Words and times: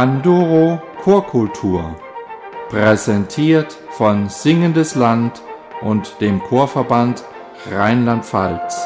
Panduro 0.00 0.80
Chorkultur. 1.04 1.94
Präsentiert 2.70 3.76
von 3.90 4.30
Singendes 4.30 4.94
Land 4.94 5.42
und 5.82 6.22
dem 6.22 6.42
Chorverband 6.42 7.22
Rheinland-Pfalz. 7.70 8.80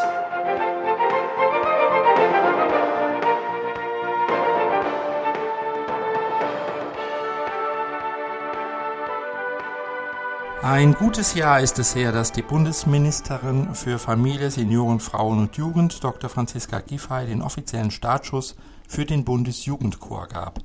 Ein 10.62 10.94
gutes 10.94 11.34
Jahr 11.34 11.60
ist 11.60 11.78
es 11.78 11.94
her, 11.94 12.10
dass 12.10 12.32
die 12.32 12.42
Bundesministerin 12.42 13.76
für 13.76 14.00
Familie, 14.00 14.50
Senioren, 14.50 14.98
Frauen 14.98 15.38
und 15.38 15.56
Jugend, 15.56 16.02
Dr. 16.02 16.28
Franziska 16.28 16.80
Giffey, 16.80 17.26
den 17.26 17.40
offiziellen 17.40 17.92
Startschuss 17.92 18.56
für 18.88 19.04
den 19.04 19.24
Bundesjugendchor 19.24 20.26
gab. 20.26 20.58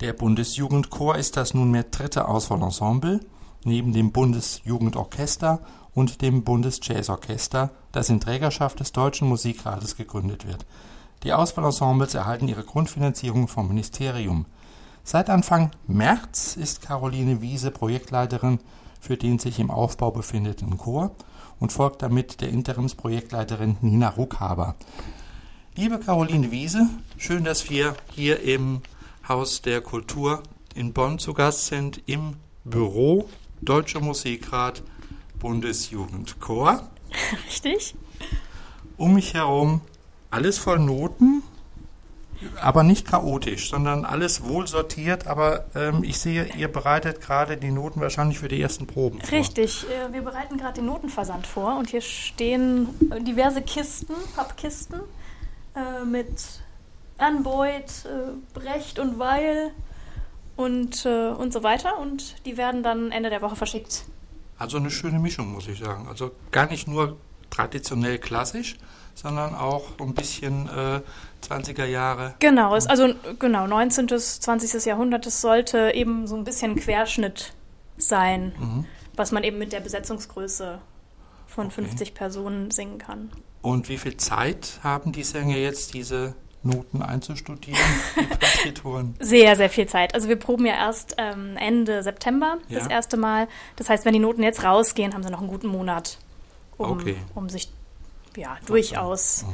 Der 0.00 0.12
Bundesjugendchor 0.12 1.16
ist 1.16 1.38
das 1.38 1.54
nunmehr 1.54 1.84
dritte 1.84 2.28
Auswahlensemble 2.28 3.20
neben 3.64 3.94
dem 3.94 4.12
Bundesjugendorchester 4.12 5.60
und 5.94 6.20
dem 6.20 6.44
Bundesjazzorchester, 6.44 7.70
das 7.92 8.10
in 8.10 8.20
Trägerschaft 8.20 8.78
des 8.80 8.92
Deutschen 8.92 9.26
Musikrates 9.26 9.96
gegründet 9.96 10.46
wird. 10.46 10.66
Die 11.22 11.32
Auswahlensembles 11.32 12.14
erhalten 12.14 12.46
ihre 12.46 12.62
Grundfinanzierung 12.62 13.48
vom 13.48 13.68
Ministerium. 13.68 14.44
Seit 15.02 15.30
Anfang 15.30 15.70
März 15.86 16.56
ist 16.56 16.82
Caroline 16.82 17.40
Wiese 17.40 17.70
Projektleiterin 17.70 18.60
für 19.00 19.16
den 19.16 19.38
sich 19.38 19.58
im 19.58 19.70
Aufbau 19.70 20.10
befindenden 20.10 20.76
Chor 20.76 21.12
und 21.58 21.72
folgt 21.72 22.02
damit 22.02 22.42
der 22.42 22.50
Interimsprojektleiterin 22.50 23.78
Nina 23.80 24.10
Ruckhaber. 24.10 24.74
Liebe 25.74 25.98
Caroline 25.98 26.50
Wiese, 26.50 26.86
schön, 27.16 27.44
dass 27.44 27.70
wir 27.70 27.94
hier 28.12 28.42
im 28.42 28.82
Haus 29.28 29.60
der 29.60 29.80
Kultur 29.80 30.42
in 30.74 30.92
Bonn 30.92 31.18
zu 31.18 31.34
Gast 31.34 31.66
sind, 31.66 32.00
im 32.06 32.34
Büro 32.64 33.28
Deutscher 33.60 34.00
Musikrat 34.00 34.82
Bundesjugendchor. 35.40 36.88
Richtig. 37.46 37.94
Um 38.96 39.14
mich 39.14 39.34
herum 39.34 39.80
alles 40.30 40.58
voll 40.58 40.78
Noten, 40.78 41.42
aber 42.60 42.82
nicht 42.82 43.06
chaotisch, 43.06 43.70
sondern 43.70 44.04
alles 44.04 44.44
wohl 44.44 44.66
sortiert. 44.66 45.26
Aber 45.26 45.64
ähm, 45.74 46.04
ich 46.04 46.18
sehe, 46.20 46.54
ihr 46.56 46.68
bereitet 46.68 47.20
gerade 47.20 47.56
die 47.56 47.70
Noten 47.70 48.00
wahrscheinlich 48.00 48.38
für 48.38 48.48
die 48.48 48.60
ersten 48.60 48.86
Proben 48.86 49.20
vor. 49.20 49.38
Richtig, 49.38 49.86
äh, 49.88 50.12
wir 50.12 50.22
bereiten 50.22 50.56
gerade 50.56 50.74
den 50.74 50.86
Notenversand 50.86 51.46
vor 51.46 51.76
und 51.78 51.90
hier 51.90 52.00
stehen 52.00 52.88
diverse 53.26 53.62
Kisten, 53.62 54.14
Pappkisten 54.36 55.00
äh, 55.74 56.04
mit 56.04 56.30
Boyd, 57.42 58.04
äh, 58.04 58.58
Brecht 58.58 58.98
und 58.98 59.18
Weil 59.18 59.72
und, 60.56 61.04
äh, 61.04 61.28
und 61.28 61.52
so 61.52 61.62
weiter. 61.62 61.98
Und 61.98 62.44
die 62.46 62.56
werden 62.56 62.82
dann 62.82 63.12
Ende 63.12 63.30
der 63.30 63.42
Woche 63.42 63.56
verschickt. 63.56 64.04
Also 64.58 64.78
eine 64.78 64.90
schöne 64.90 65.18
Mischung, 65.18 65.52
muss 65.52 65.68
ich 65.68 65.78
sagen. 65.78 66.06
Also 66.08 66.32
gar 66.50 66.68
nicht 66.68 66.88
nur 66.88 67.16
traditionell 67.50 68.18
klassisch, 68.18 68.76
sondern 69.14 69.54
auch 69.54 69.98
ein 70.00 70.14
bisschen 70.14 70.68
äh, 70.68 71.00
20er 71.46 71.84
Jahre. 71.84 72.34
Genau, 72.38 72.74
es, 72.74 72.86
also 72.86 73.14
genau, 73.38 73.66
19. 73.66 74.06
bis 74.06 74.40
20. 74.40 74.84
Jahrhundert, 74.84 75.26
das 75.26 75.40
sollte 75.40 75.92
eben 75.94 76.26
so 76.26 76.36
ein 76.36 76.44
bisschen 76.44 76.76
Querschnitt 76.76 77.52
sein, 77.96 78.54
mhm. 78.58 78.84
was 79.14 79.32
man 79.32 79.44
eben 79.44 79.58
mit 79.58 79.72
der 79.72 79.80
Besetzungsgröße 79.80 80.78
von 81.46 81.66
okay. 81.66 81.74
50 81.76 82.14
Personen 82.14 82.70
singen 82.70 82.98
kann. 82.98 83.30
Und 83.62 83.88
wie 83.88 83.98
viel 83.98 84.16
Zeit 84.16 84.80
haben 84.82 85.12
die 85.12 85.24
Sänger 85.24 85.56
jetzt, 85.56 85.94
diese 85.94 86.34
Noten 86.66 87.02
einzustudieren, 87.02 87.80
die 88.64 88.72
Sehr, 89.20 89.56
sehr 89.56 89.70
viel 89.70 89.86
Zeit. 89.86 90.14
Also 90.14 90.28
wir 90.28 90.36
proben 90.36 90.66
ja 90.66 90.74
erst 90.74 91.14
ähm, 91.18 91.56
Ende 91.56 92.02
September 92.02 92.58
ja. 92.68 92.78
das 92.78 92.88
erste 92.88 93.16
Mal. 93.16 93.48
Das 93.76 93.88
heißt, 93.88 94.04
wenn 94.04 94.12
die 94.12 94.18
Noten 94.18 94.42
jetzt 94.42 94.64
rausgehen, 94.64 95.14
haben 95.14 95.22
sie 95.22 95.30
noch 95.30 95.40
einen 95.40 95.48
guten 95.48 95.68
Monat, 95.68 96.18
um, 96.76 96.90
okay. 96.90 97.16
um 97.34 97.48
sich 97.48 97.70
ja, 98.36 98.58
durchaus 98.66 99.44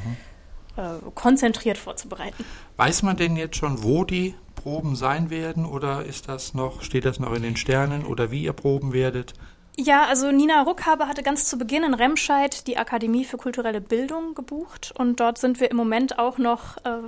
mhm. 0.77 0.83
äh, 0.83 1.11
konzentriert 1.15 1.78
vorzubereiten. 1.78 2.45
Weiß 2.77 3.03
man 3.03 3.17
denn 3.17 3.37
jetzt 3.37 3.56
schon, 3.56 3.83
wo 3.83 4.05
die 4.05 4.34
Proben 4.55 4.97
sein 4.97 5.31
werden 5.31 5.65
oder 5.65 6.05
ist 6.05 6.29
das 6.29 6.55
noch, 6.55 6.83
steht 6.83 7.05
das 7.05 7.19
noch 7.19 7.33
in 7.33 7.43
den 7.43 7.56
Sternen 7.56 8.05
oder 8.05 8.31
wie 8.31 8.44
ihr 8.44 8.53
proben 8.53 8.93
werdet? 8.93 9.34
Ja, 9.78 10.05
also 10.05 10.31
Nina 10.31 10.62
Ruckhaber 10.62 11.09
hatte 11.09 11.22
ganz 11.22 11.47
zu 11.47 11.56
Beginn 11.56 11.83
in 11.83 11.94
Remscheid 11.94 12.66
die 12.66 12.77
Akademie 12.77 13.25
für 13.25 13.38
kulturelle 13.38 13.81
Bildung 13.81 14.34
gebucht 14.34 14.93
und 14.99 15.19
dort 15.19 15.38
sind 15.38 15.60
wir 15.60 15.71
im 15.71 15.78
Moment 15.78 16.19
auch 16.19 16.37
noch 16.37 16.77
äh, 16.84 16.99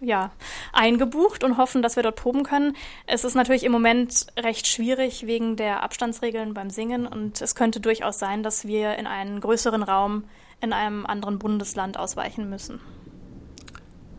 ja, 0.00 0.30
eingebucht 0.72 1.44
und 1.44 1.58
hoffen, 1.58 1.82
dass 1.82 1.96
wir 1.96 2.02
dort 2.02 2.16
proben 2.16 2.42
können. 2.42 2.76
Es 3.06 3.24
ist 3.24 3.34
natürlich 3.34 3.62
im 3.62 3.72
Moment 3.72 4.26
recht 4.38 4.66
schwierig 4.66 5.26
wegen 5.26 5.56
der 5.56 5.82
Abstandsregeln 5.82 6.54
beim 6.54 6.70
Singen 6.70 7.06
und 7.06 7.42
es 7.42 7.54
könnte 7.54 7.80
durchaus 7.80 8.18
sein, 8.18 8.42
dass 8.42 8.66
wir 8.66 8.96
in 8.96 9.06
einen 9.06 9.40
größeren 9.40 9.82
Raum 9.82 10.24
in 10.62 10.72
einem 10.72 11.04
anderen 11.04 11.38
Bundesland 11.38 11.98
ausweichen 11.98 12.48
müssen. 12.48 12.80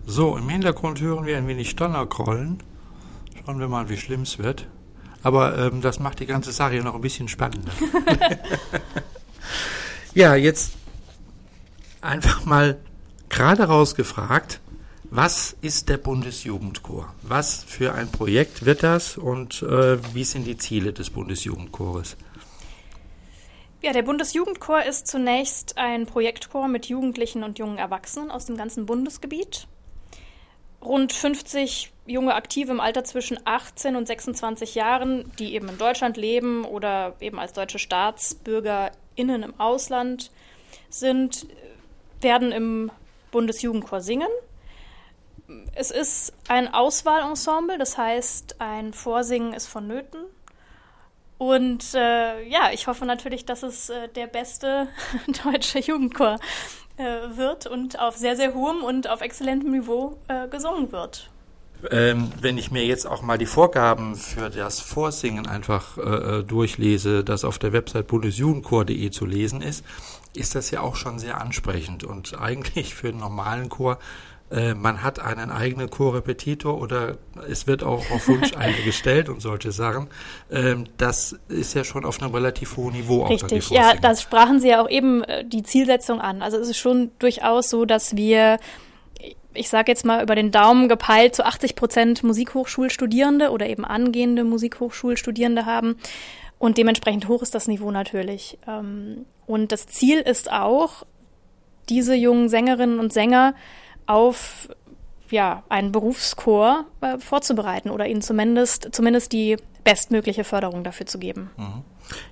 So, 0.06 0.38
im 0.38 0.48
Hintergrund 0.48 1.02
hören 1.02 1.26
wir 1.26 1.38
ein 1.38 1.48
wenig 1.48 1.76
Donnergrollen. 1.76 2.62
Schauen 3.44 3.60
wir 3.60 3.68
mal, 3.68 3.90
wie 3.90 3.98
schlimm 3.98 4.22
es 4.22 4.38
wird. 4.38 4.68
Aber 5.26 5.58
ähm, 5.58 5.82
das 5.82 6.00
macht 6.00 6.20
die 6.20 6.28
ganze 6.28 6.52
Sache 6.52 6.76
ja 6.76 6.84
noch 6.84 6.94
ein 6.94 7.02
bisschen 7.02 7.28
spannender. 7.28 7.72
ja, 10.14 10.36
jetzt 10.36 10.74
einfach 12.00 12.46
mal 12.46 12.78
gerade 13.28 13.64
rausgefragt, 13.64 14.60
was 15.10 15.58
ist 15.62 15.90
der 15.90 15.98
Bundesjugendchor? 15.98 17.12
Was 17.24 17.64
für 17.64 17.96
ein 17.96 18.12
Projekt 18.12 18.68
wird 18.68 18.84
das 18.84 19.18
und 19.18 19.64
äh, 19.64 19.98
wie 20.14 20.26
sind 20.26 20.46
die 20.46 20.58
Ziele 20.58 20.94
des 20.94 21.10
Bundesjugendchores? 21.10 22.18
Ja, 23.82 23.94
der 23.94 24.04
Bundesjugendchor 24.04 24.84
ist 24.84 25.08
zunächst 25.08 25.80
ein 25.80 26.06
Projektchor 26.06 26.68
mit 26.68 26.86
Jugendlichen 26.86 27.42
und 27.42 27.58
jungen 27.58 27.80
Erwachsenen 27.80 28.30
aus 28.30 28.46
dem 28.46 28.58
ganzen 28.58 28.86
Bundesgebiet. 28.86 29.68
Rund 30.86 31.14
50 31.14 31.92
junge 32.06 32.36
Aktive 32.36 32.72
im 32.72 32.80
Alter 32.80 33.04
zwischen 33.04 33.40
18 33.46 33.96
und 33.96 34.08
26 34.08 34.76
Jahren, 34.76 35.32
die 35.40 35.56
eben 35.56 35.70
in 35.70 35.78
Deutschland 35.78 36.18
leben 36.18 36.66
oder 36.66 37.16
eben 37.20 37.40
als 37.40 37.54
deutsche 37.54 37.80
StaatsbürgerInnen 37.80 39.44
im 39.44 39.60
Ausland 39.60 40.32
sind, 40.90 41.48
werden 42.22 42.52
im 42.52 42.92
Bundesjugendchor 43.32 44.02
singen. 44.02 44.30
Es 45.74 45.92
ist 45.92 46.34
ein 46.48 46.74
Auswahlensemble, 46.74 47.78
das 47.78 47.98
heißt, 47.98 48.60
ein 48.60 48.94
Vorsingen 48.94 49.54
ist 49.54 49.68
vonnöten. 49.68 50.26
Und 51.38 51.94
äh, 51.94 52.44
ja, 52.48 52.72
ich 52.72 52.88
hoffe 52.88 53.06
natürlich, 53.06 53.46
dass 53.46 53.62
es 53.62 53.90
äh, 53.90 54.08
der 54.08 54.28
beste 54.28 54.88
deutsche 55.44 55.80
Jugendchor 55.80 56.40
äh, 56.98 57.38
wird 57.38 57.68
und 57.68 58.00
auf 58.00 58.16
sehr, 58.16 58.36
sehr 58.36 58.54
hohem 58.54 58.84
und 58.84 59.10
auf 59.10 59.22
exzellentem 59.22 59.72
Niveau 59.72 60.18
äh, 60.28 60.48
gesungen 60.48 60.92
wird. 60.92 61.30
Ähm, 61.92 62.32
wenn 62.42 62.58
ich 62.58 62.72
mir 62.72 62.86
jetzt 62.86 63.06
auch 63.06 63.22
mal 63.22 63.38
die 63.38 63.46
Vorgaben 63.46 64.16
für 64.16 64.50
das 64.50 64.80
Vorsingen 64.80 65.46
einfach 65.46 65.98
äh, 65.98 66.02
äh, 66.40 66.44
durchlese, 66.44 67.24
das 67.24 67.44
auf 67.44 67.60
der 67.60 67.74
Website 67.74 68.08
bundesjugendchor.de 68.08 69.12
zu 69.12 69.26
lesen 69.26 69.62
ist, 69.62 69.84
ist 70.34 70.56
das 70.56 70.72
ja 70.72 70.82
auch 70.82 70.96
schon 70.96 71.20
sehr 71.20 71.40
ansprechend. 71.42 72.04
Und 72.04 72.40
eigentlich 72.40 72.96
für 72.96 73.10
einen 73.10 73.20
normalen 73.20 73.70
Chor 73.70 74.00
man 74.50 75.02
hat 75.02 75.20
einen 75.20 75.50
eigenen 75.50 75.90
Chorrepetitor 75.90 76.80
oder 76.80 77.18
es 77.50 77.66
wird 77.66 77.84
auch 77.84 78.10
auf 78.12 78.28
Wunsch 78.28 78.54
eine 78.58 78.78
gestellt 78.84 79.28
und 79.28 79.42
solche 79.42 79.72
Sachen. 79.72 80.08
Ähm, 80.52 80.86
das 80.98 81.36
ist 81.48 81.74
ja 81.74 81.84
schon 81.84 82.06
auf 82.06 82.22
einem 82.22 82.34
relativ 82.34 82.78
hohen 82.78 82.94
Niveau. 82.94 83.26
Richtig, 83.26 83.70
ja, 83.72 83.96
das 83.96 84.22
sprachen 84.22 84.60
Sie 84.60 84.70
ja 84.70 84.84
auch 84.84 84.90
eben 84.90 85.24
äh, 85.24 85.44
die 85.44 85.64
Zielsetzung 85.64 86.22
an. 86.22 86.42
Also 86.42 86.58
es 86.58 86.70
ist 86.70 86.78
schon 86.78 87.12
durchaus 87.20 87.70
so, 87.70 87.86
dass 87.86 88.16
wir 88.16 88.60
ich 89.56 89.70
sage 89.70 89.92
jetzt 89.92 90.06
mal 90.06 90.22
über 90.22 90.36
den 90.36 90.52
Daumen 90.52 90.90
gepeilt, 90.90 91.34
zu 91.34 91.46
80 91.46 91.76
Prozent 91.76 92.24
Musikhochschulstudierende 92.24 93.52
oder 93.52 93.68
eben 93.68 93.86
angehende 93.86 94.44
Musikhochschulstudierende 94.44 95.66
haben. 95.66 95.96
Und 96.60 96.78
dementsprechend 96.78 97.28
hoch 97.28 97.42
ist 97.42 97.56
das 97.56 97.68
Niveau 97.68 97.92
natürlich. 97.92 98.58
Ähm, 98.68 99.26
und 99.46 99.72
das 99.72 99.88
Ziel 99.88 100.20
ist 100.20 100.52
auch, 100.52 101.06
diese 101.90 102.16
jungen 102.16 102.50
Sängerinnen 102.50 103.00
und 103.00 103.14
Sänger 103.14 103.54
auf 104.06 104.70
ja, 105.32 105.64
einen 105.70 105.92
Berufschor 105.92 106.86
äh, 107.02 107.18
vorzubereiten 107.18 107.90
oder 107.90 108.08
ihnen 108.08 108.22
zumindest, 108.22 108.90
zumindest 108.92 109.32
die 109.32 109.58
bestmögliche 109.84 110.44
Förderung 110.44 110.84
dafür 110.84 111.06
zu 111.06 111.20
geben. 111.20 111.50
Mhm. 111.58 111.84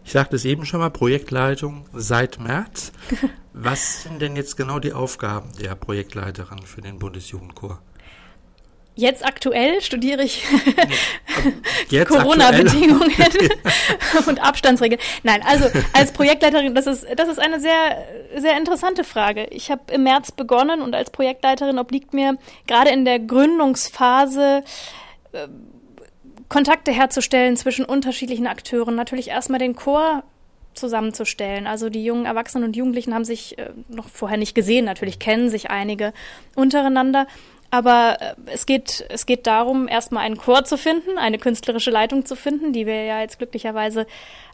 Ich 0.04 0.12
sagte 0.12 0.36
es 0.36 0.46
eben 0.46 0.66
schon 0.66 0.80
mal, 0.80 0.90
Projektleitung 0.90 1.86
seit 1.94 2.40
März. 2.40 2.92
Was 3.54 4.04
sind 4.04 4.22
denn 4.22 4.36
jetzt 4.36 4.58
genau 4.58 4.80
die 4.80 4.94
Aufgaben 4.94 5.50
der 5.60 5.76
Projektleiterin 5.76 6.60
für 6.60 6.82
den 6.82 7.00
Bundesjugendchor? 7.00 7.82
Jetzt 8.96 9.26
aktuell 9.26 9.82
studiere 9.82 10.24
ich 10.24 10.46
Corona-Bedingungen 12.08 13.12
und 14.28 14.40
Abstandsregeln. 14.40 15.02
Nein, 15.24 15.42
also 15.44 15.66
als 15.94 16.12
Projektleiterin, 16.14 16.76
das 16.76 16.86
ist, 16.86 17.08
das 17.16 17.28
ist 17.28 17.40
eine 17.40 17.60
sehr, 17.60 18.06
sehr 18.38 18.56
interessante 18.56 19.04
Frage. 19.04 19.46
Ich 19.46 19.72
habe 19.72 19.82
im 19.92 20.04
März 20.04 20.32
begonnen 20.32 20.82
und 20.82 20.94
als 20.94 21.10
Projektleiterin 21.10 21.80
obliegt 21.80 22.14
mir 22.14 22.38
gerade 22.68 22.92
in 22.92 23.04
der 23.04 23.18
Gründungsphase 23.18 24.64
äh, 25.32 25.48
Kontakte 26.48 26.92
herzustellen 26.92 27.58
zwischen 27.58 27.86
unterschiedlichen 27.86 28.46
Akteuren, 28.46 28.94
natürlich 28.94 29.30
erstmal 29.30 29.58
den 29.58 29.76
Chor 29.76 30.24
zusammenzustellen. 30.76 31.66
Also 31.66 31.90
die 31.90 32.04
jungen 32.04 32.26
Erwachsenen 32.26 32.66
und 32.66 32.76
Jugendlichen 32.76 33.16
haben 33.16 33.26
sich 33.26 33.58
äh, 33.58 33.72
noch 33.88 34.08
vorher 34.08 34.38
nicht 34.38 34.54
gesehen, 34.54 34.86
natürlich 34.86 35.18
kennen 35.18 35.50
sich 35.50 35.72
einige 35.72 36.14
untereinander. 36.56 37.26
Aber 37.74 38.18
äh, 38.22 38.36
es 38.46 38.68
geht, 38.68 39.04
es 39.10 39.26
geht 39.26 39.48
darum, 39.48 39.88
erstmal 39.88 40.24
einen 40.24 40.38
Chor 40.38 40.64
zu 40.64 40.78
finden, 40.78 41.18
eine 41.18 41.40
künstlerische 41.40 41.90
Leitung 41.90 42.24
zu 42.24 42.36
finden, 42.36 42.72
die 42.72 42.86
wir 42.86 43.04
ja 43.04 43.20
jetzt 43.22 43.40
glücklicherweise 43.40 44.06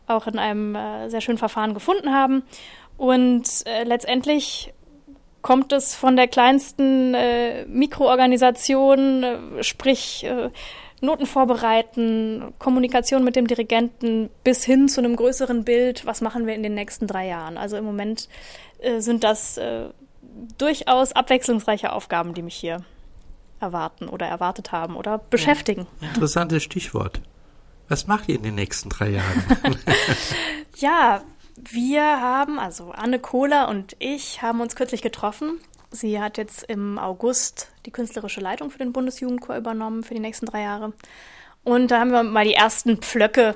auch 0.07 0.25
in 0.27 0.39
einem 0.39 0.73
äh, 0.73 1.09
sehr 1.09 1.19
schönen 1.19 1.37
Verfahren 1.37 1.73
gefunden 1.73 2.13
haben. 2.13 2.43
Und 2.95 3.45
äh, 3.65 3.83
letztendlich 3.83 4.73
kommt 5.41 5.73
es 5.73 5.95
von 5.95 6.15
der 6.15 6.29
kleinsten 6.29 7.13
äh, 7.13 7.65
Mikroorganisation, 7.65 9.23
äh, 9.23 9.63
sprich 9.65 10.23
äh, 10.23 10.49
Noten 11.01 11.25
vorbereiten, 11.25 12.53
Kommunikation 12.57 13.25
mit 13.25 13.35
dem 13.35 13.47
Dirigenten 13.47 14.29
bis 14.45 14.63
hin 14.63 14.87
zu 14.87 15.01
einem 15.01 15.17
größeren 15.17 15.65
Bild, 15.65 16.05
was 16.05 16.21
machen 16.21 16.47
wir 16.47 16.55
in 16.55 16.63
den 16.63 16.73
nächsten 16.73 17.05
drei 17.05 17.27
Jahren. 17.27 17.57
Also 17.57 17.75
im 17.75 17.85
Moment 17.85 18.29
sind 18.97 19.23
das 19.23 19.59
durchaus 20.57 21.13
abwechslungsreiche 21.13 21.93
Aufgaben, 21.93 22.33
die 22.33 22.41
mich 22.41 22.55
hier 22.55 22.81
erwarten 23.59 24.07
oder 24.07 24.27
erwartet 24.27 24.71
haben 24.71 24.95
oder 24.95 25.17
beschäftigen. 25.17 25.87
Interessantes 26.01 26.63
Stichwort. 26.63 27.21
Was 27.87 28.07
macht 28.07 28.29
ihr 28.29 28.35
in 28.35 28.43
den 28.43 28.55
nächsten 28.55 28.89
drei 28.89 29.09
Jahren? 29.09 29.43
ja, 30.77 31.21
wir 31.55 32.03
haben, 32.03 32.59
also 32.59 32.91
Anne 32.91 33.19
Kohler 33.19 33.67
und 33.67 33.95
ich 33.99 34.41
haben 34.41 34.61
uns 34.61 34.75
kürzlich 34.75 35.01
getroffen. 35.01 35.59
Sie 35.91 36.21
hat 36.21 36.37
jetzt 36.37 36.63
im 36.63 36.99
August 36.99 37.69
die 37.85 37.91
künstlerische 37.91 38.41
Leitung 38.41 38.69
für 38.69 38.77
den 38.77 38.93
Bundesjugendchor 38.93 39.57
übernommen 39.57 40.03
für 40.03 40.13
die 40.13 40.19
nächsten 40.19 40.45
drei 40.45 40.61
Jahre. 40.61 40.93
Und 41.63 41.89
da 41.91 41.99
haben 41.99 42.11
wir 42.11 42.23
mal 42.23 42.45
die 42.45 42.53
ersten 42.53 42.97
Pflöcke 42.97 43.55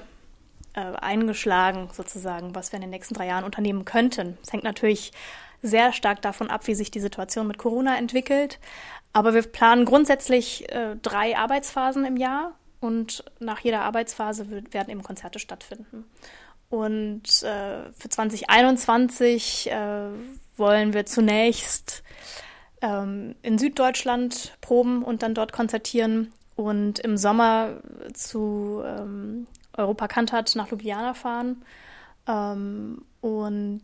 äh, 0.73 0.79
eingeschlagen, 0.79 1.89
sozusagen, 1.93 2.55
was 2.55 2.71
wir 2.71 2.77
in 2.77 2.81
den 2.81 2.89
nächsten 2.89 3.13
drei 3.13 3.27
Jahren 3.27 3.43
unternehmen 3.43 3.85
könnten. 3.85 4.37
Es 4.41 4.51
hängt 4.51 4.63
natürlich 4.63 5.11
sehr 5.61 5.93
stark 5.93 6.21
davon 6.21 6.49
ab, 6.49 6.67
wie 6.67 6.75
sich 6.75 6.91
die 6.91 6.99
Situation 6.99 7.47
mit 7.47 7.57
Corona 7.57 7.97
entwickelt. 7.97 8.59
Aber 9.13 9.33
wir 9.35 9.43
planen 9.43 9.85
grundsätzlich 9.85 10.69
äh, 10.71 10.95
drei 11.01 11.37
Arbeitsphasen 11.37 12.03
im 12.05 12.17
Jahr. 12.17 12.53
Und 12.79 13.23
nach 13.39 13.59
jeder 13.59 13.81
Arbeitsphase 13.81 14.49
werden 14.49 14.89
eben 14.89 15.03
Konzerte 15.03 15.39
stattfinden. 15.39 16.03
Und 16.69 17.43
äh, 17.43 17.91
für 17.93 18.09
2021 18.09 19.71
äh, 19.71 20.07
wollen 20.57 20.93
wir 20.93 21.05
zunächst 21.05 22.03
ähm, 22.81 23.35
in 23.41 23.57
Süddeutschland 23.57 24.57
proben 24.59 25.03
und 25.03 25.23
dann 25.23 25.35
dort 25.35 25.53
konzertieren. 25.53 26.33
Und 26.55 26.99
im 26.99 27.15
Sommer 27.15 27.77
zu 28.13 28.81
ähm, 28.85 29.47
Europa 29.77 30.07
Kantat 30.07 30.55
nach 30.55 30.69
Ljubljana 30.71 31.13
fahren. 31.13 31.63
Ähm, 32.27 33.05
und 33.21 33.81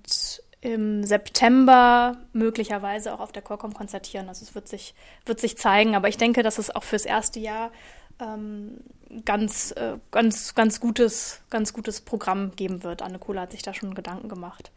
im 0.62 1.04
September 1.04 2.18
möglicherweise 2.34 3.14
auch 3.14 3.20
auf 3.20 3.32
der 3.32 3.42
Chorcom 3.42 3.74
konzertieren. 3.74 4.28
Also 4.28 4.44
es 4.44 4.56
wird 4.56 4.68
sich, 4.68 4.94
wird 5.26 5.40
sich 5.40 5.58
zeigen, 5.58 5.96
aber 5.96 6.10
ich 6.10 6.18
denke, 6.18 6.44
dass 6.44 6.58
es 6.58 6.74
auch 6.74 6.84
fürs 6.84 7.06
erste 7.06 7.40
Jahr 7.40 7.72
ähm, 8.20 8.82
ganz, 9.26 9.72
äh, 9.72 9.98
ganz, 10.12 10.56
ganz 10.56 10.80
gutes, 10.80 11.42
ganz 11.50 11.74
gutes 11.74 12.02
Programm 12.02 12.56
geben 12.56 12.84
wird. 12.84 13.02
Anne 13.02 13.20
Kohler 13.20 13.42
hat 13.42 13.52
sich 13.52 13.62
da 13.62 13.74
schon 13.74 13.96
Gedanken 13.96 14.28
gemacht. 14.28 14.72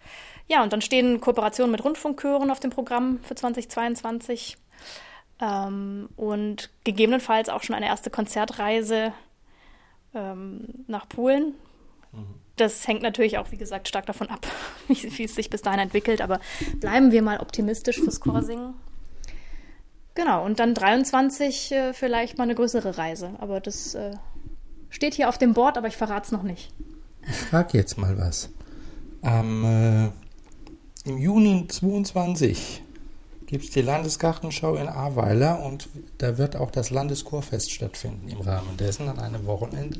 Ja, 0.48 0.62
und 0.62 0.72
dann 0.72 0.80
stehen 0.80 1.20
Kooperationen 1.20 1.72
mit 1.72 1.84
Rundfunkchören 1.84 2.50
auf 2.50 2.60
dem 2.60 2.70
Programm 2.70 3.18
für 3.22 3.34
2022 3.34 4.56
ähm, 5.40 6.08
und 6.16 6.70
gegebenenfalls 6.84 7.48
auch 7.48 7.62
schon 7.62 7.74
eine 7.74 7.86
erste 7.86 8.10
Konzertreise 8.10 9.12
ähm, 10.14 10.84
nach 10.86 11.08
Polen. 11.08 11.54
Mhm. 12.12 12.41
Das 12.56 12.86
hängt 12.86 13.02
natürlich 13.02 13.38
auch, 13.38 13.50
wie 13.50 13.56
gesagt, 13.56 13.88
stark 13.88 14.06
davon 14.06 14.28
ab, 14.28 14.46
wie, 14.88 15.24
es 15.24 15.34
sich 15.34 15.50
bis 15.50 15.62
dahin 15.62 15.80
entwickelt. 15.80 16.20
Aber 16.20 16.40
bleiben 16.76 17.12
wir 17.12 17.22
mal 17.22 17.40
optimistisch 17.40 18.00
fürs 18.00 18.20
Chorsingen. 18.20 18.74
Genau, 20.14 20.44
und 20.44 20.60
dann 20.60 20.74
23 20.74 21.72
äh, 21.72 21.92
vielleicht 21.94 22.36
mal 22.36 22.44
eine 22.44 22.54
größere 22.54 22.98
Reise. 22.98 23.30
Aber 23.38 23.60
das 23.60 23.94
äh, 23.94 24.14
steht 24.90 25.14
hier 25.14 25.28
auf 25.28 25.38
dem 25.38 25.54
Board, 25.54 25.78
aber 25.78 25.88
ich 25.88 25.96
verrate 25.96 26.26
es 26.26 26.32
noch 26.32 26.42
nicht. 26.42 26.72
Ich 27.26 27.36
frage 27.36 27.78
jetzt 27.78 27.96
mal 27.96 28.18
was. 28.18 28.50
Am, 29.22 29.64
äh, 29.64 31.08
Im 31.08 31.18
Juni 31.18 31.66
22 31.66 32.82
gibt 33.52 33.64
es 33.64 33.70
die 33.70 33.82
Landesgartenschau 33.82 34.76
in 34.76 34.88
Ahrweiler 34.88 35.62
und 35.62 35.90
da 36.16 36.38
wird 36.38 36.56
auch 36.56 36.70
das 36.70 36.88
Landeschorfest 36.88 37.70
stattfinden 37.70 38.26
im 38.30 38.40
Rahmen 38.40 38.78
dessen 38.78 39.10
an 39.10 39.18
einem 39.18 39.44
Wochenende. 39.44 39.98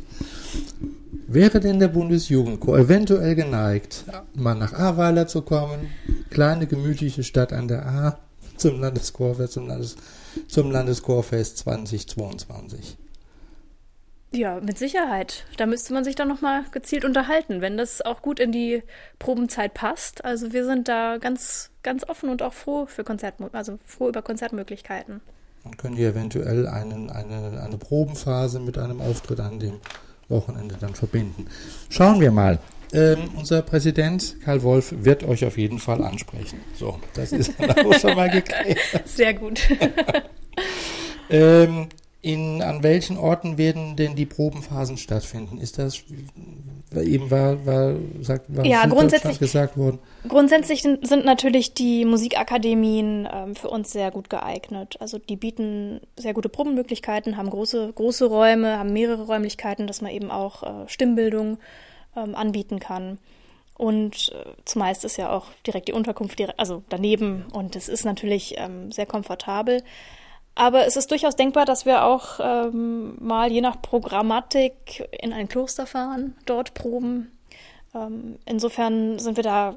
Wäre 1.28 1.60
denn 1.60 1.78
der 1.78 1.88
Bundesjugendchor 1.88 2.78
eventuell 2.78 3.34
geneigt, 3.34 4.06
mal 4.34 4.54
nach 4.54 4.72
Ahrweiler 4.72 5.26
zu 5.26 5.42
kommen? 5.42 5.90
Kleine, 6.30 6.66
gemütliche 6.66 7.24
Stadt 7.24 7.52
an 7.52 7.68
der 7.68 7.84
Ahr 7.84 8.20
zum 8.56 8.80
Landeschorfest, 8.80 9.52
zum, 9.52 9.68
Landes, 9.68 9.96
zum 10.48 10.70
Landeschorfest 10.70 11.58
2022. 11.58 12.96
Ja, 14.32 14.60
mit 14.60 14.78
Sicherheit. 14.78 15.44
Da 15.58 15.66
müsste 15.66 15.92
man 15.92 16.04
sich 16.04 16.14
dann 16.14 16.28
nochmal 16.28 16.64
gezielt 16.72 17.04
unterhalten, 17.04 17.60
wenn 17.60 17.76
das 17.76 18.00
auch 18.00 18.22
gut 18.22 18.40
in 18.40 18.50
die 18.50 18.82
Probenzeit 19.18 19.74
passt. 19.74 20.24
Also 20.24 20.52
wir 20.52 20.64
sind 20.64 20.88
da 20.88 21.18
ganz, 21.18 21.70
ganz 21.82 22.08
offen 22.08 22.30
und 22.30 22.42
auch 22.42 22.54
froh 22.54 22.86
für 22.86 23.04
Konzert, 23.04 23.34
also 23.52 23.78
froh 23.86 24.08
über 24.08 24.22
Konzertmöglichkeiten. 24.22 25.20
Man 25.64 25.76
könnte 25.76 26.00
eventuell 26.00 26.66
einen, 26.66 27.10
eine, 27.10 27.62
eine 27.62 27.76
Probenphase 27.76 28.58
mit 28.58 28.78
einem 28.78 29.00
Auftritt 29.00 29.38
an 29.38 29.60
dem 29.60 29.80
Wochenende 30.28 30.76
dann 30.80 30.94
verbinden. 30.94 31.46
Schauen 31.90 32.20
wir 32.20 32.32
mal. 32.32 32.58
Ähm, 32.94 33.30
unser 33.36 33.62
Präsident 33.62 34.36
Karl 34.44 34.62
Wolf 34.62 34.94
wird 34.98 35.24
euch 35.24 35.44
auf 35.44 35.56
jeden 35.56 35.78
Fall 35.78 36.02
ansprechen. 36.02 36.60
So, 36.74 36.98
das 37.14 37.32
ist 37.32 37.54
auch 37.58 37.94
schon 37.94 38.16
mal 38.16 38.28
geklärt. 38.28 38.78
Sehr 39.06 39.34
gut. 39.34 39.60
ähm, 41.30 41.88
in, 42.22 42.62
an 42.62 42.84
welchen 42.84 43.18
Orten 43.18 43.58
werden 43.58 43.96
denn 43.96 44.14
die 44.14 44.26
Probenphasen 44.26 44.96
stattfinden? 44.96 45.58
Ist 45.58 45.78
das 45.78 46.04
eben 46.94 47.30
war, 47.32 47.66
war, 47.66 47.96
sagt, 48.20 48.54
war 48.54 48.64
ja, 48.64 48.86
grundsätzlich 48.86 49.40
gesagt 49.40 49.76
worden? 49.76 49.98
Grundsätzlich 50.28 50.82
sind 50.82 51.24
natürlich 51.24 51.74
die 51.74 52.04
Musikakademien 52.04 53.28
ähm, 53.30 53.56
für 53.56 53.68
uns 53.68 53.90
sehr 53.90 54.12
gut 54.12 54.30
geeignet. 54.30 54.96
Also 55.00 55.18
die 55.18 55.36
bieten 55.36 56.00
sehr 56.16 56.32
gute 56.32 56.48
Probenmöglichkeiten, 56.48 57.36
haben 57.36 57.50
große, 57.50 57.92
große 57.92 58.26
Räume, 58.26 58.78
haben 58.78 58.92
mehrere 58.92 59.24
Räumlichkeiten, 59.24 59.88
dass 59.88 60.00
man 60.00 60.12
eben 60.12 60.30
auch 60.30 60.62
äh, 60.62 60.88
Stimmbildung 60.88 61.58
ähm, 62.14 62.36
anbieten 62.36 62.78
kann. 62.78 63.18
Und 63.76 64.30
äh, 64.32 64.50
zumeist 64.64 65.04
ist 65.04 65.16
ja 65.16 65.30
auch 65.30 65.46
direkt 65.66 65.88
die 65.88 65.92
Unterkunft 65.92 66.38
direkt, 66.38 66.60
also 66.60 66.84
daneben 66.88 67.46
und 67.52 67.74
es 67.74 67.88
ist 67.88 68.04
natürlich 68.04 68.54
ähm, 68.58 68.92
sehr 68.92 69.06
komfortabel. 69.06 69.82
Aber 70.54 70.86
es 70.86 70.96
ist 70.96 71.10
durchaus 71.10 71.34
denkbar, 71.34 71.64
dass 71.64 71.86
wir 71.86 72.04
auch 72.04 72.38
ähm, 72.40 73.16
mal 73.20 73.50
je 73.50 73.62
nach 73.62 73.80
Programmatik 73.80 75.08
in 75.20 75.32
ein 75.32 75.48
Kloster 75.48 75.86
fahren, 75.86 76.36
dort 76.44 76.74
proben. 76.74 77.32
Ähm, 77.94 78.38
insofern 78.44 79.18
sind 79.18 79.36
wir 79.36 79.44
da 79.44 79.76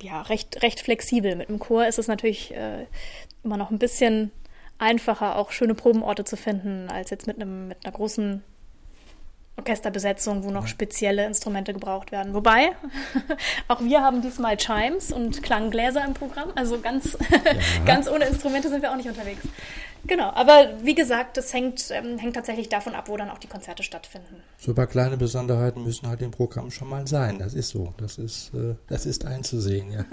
ja 0.00 0.22
recht, 0.22 0.62
recht 0.62 0.80
flexibel. 0.80 1.36
Mit 1.36 1.48
dem 1.48 1.58
Chor 1.58 1.86
ist 1.86 1.98
es 1.98 2.08
natürlich 2.08 2.54
äh, 2.54 2.86
immer 3.44 3.58
noch 3.58 3.70
ein 3.70 3.78
bisschen 3.78 4.30
einfacher, 4.78 5.36
auch 5.36 5.50
schöne 5.50 5.74
Probenorte 5.74 6.24
zu 6.24 6.36
finden, 6.36 6.88
als 6.90 7.10
jetzt 7.10 7.26
mit 7.26 7.36
einem 7.36 7.68
mit 7.68 7.84
einer 7.84 7.92
großen 7.92 8.42
Orchesterbesetzung, 9.58 10.42
wo 10.42 10.50
noch 10.50 10.66
spezielle 10.66 11.26
Instrumente 11.26 11.74
gebraucht 11.74 12.12
werden. 12.12 12.32
Wobei, 12.32 12.70
auch 13.68 13.82
wir 13.82 14.00
haben 14.00 14.22
diesmal 14.22 14.56
Chimes 14.56 15.12
und 15.12 15.42
Klanggläser 15.42 16.02
im 16.04 16.14
Programm. 16.14 16.50
Also 16.54 16.80
ganz, 16.80 17.18
ja. 17.30 17.84
ganz 17.84 18.08
ohne 18.08 18.24
Instrumente 18.24 18.70
sind 18.70 18.80
wir 18.80 18.90
auch 18.90 18.96
nicht 18.96 19.08
unterwegs. 19.08 19.42
Genau, 20.06 20.30
aber 20.30 20.70
wie 20.82 20.94
gesagt, 20.94 21.36
das 21.36 21.52
hängt, 21.52 21.90
ähm, 21.90 22.18
hängt 22.18 22.34
tatsächlich 22.34 22.68
davon 22.68 22.94
ab, 22.94 23.08
wo 23.08 23.16
dann 23.16 23.30
auch 23.30 23.38
die 23.38 23.48
Konzerte 23.48 23.82
stattfinden. 23.82 24.42
So 24.58 24.72
ein 24.72 24.74
paar 24.74 24.86
kleine 24.86 25.16
Besonderheiten 25.16 25.84
müssen 25.84 26.08
halt 26.08 26.22
im 26.22 26.30
Programm 26.30 26.70
schon 26.70 26.88
mal 26.88 27.06
sein. 27.06 27.38
Das 27.38 27.54
ist 27.54 27.68
so. 27.68 27.92
Das 27.98 28.18
ist, 28.18 28.52
äh, 28.54 28.76
das 28.88 29.06
ist 29.06 29.26
einzusehen, 29.26 29.92
ja. 29.92 30.04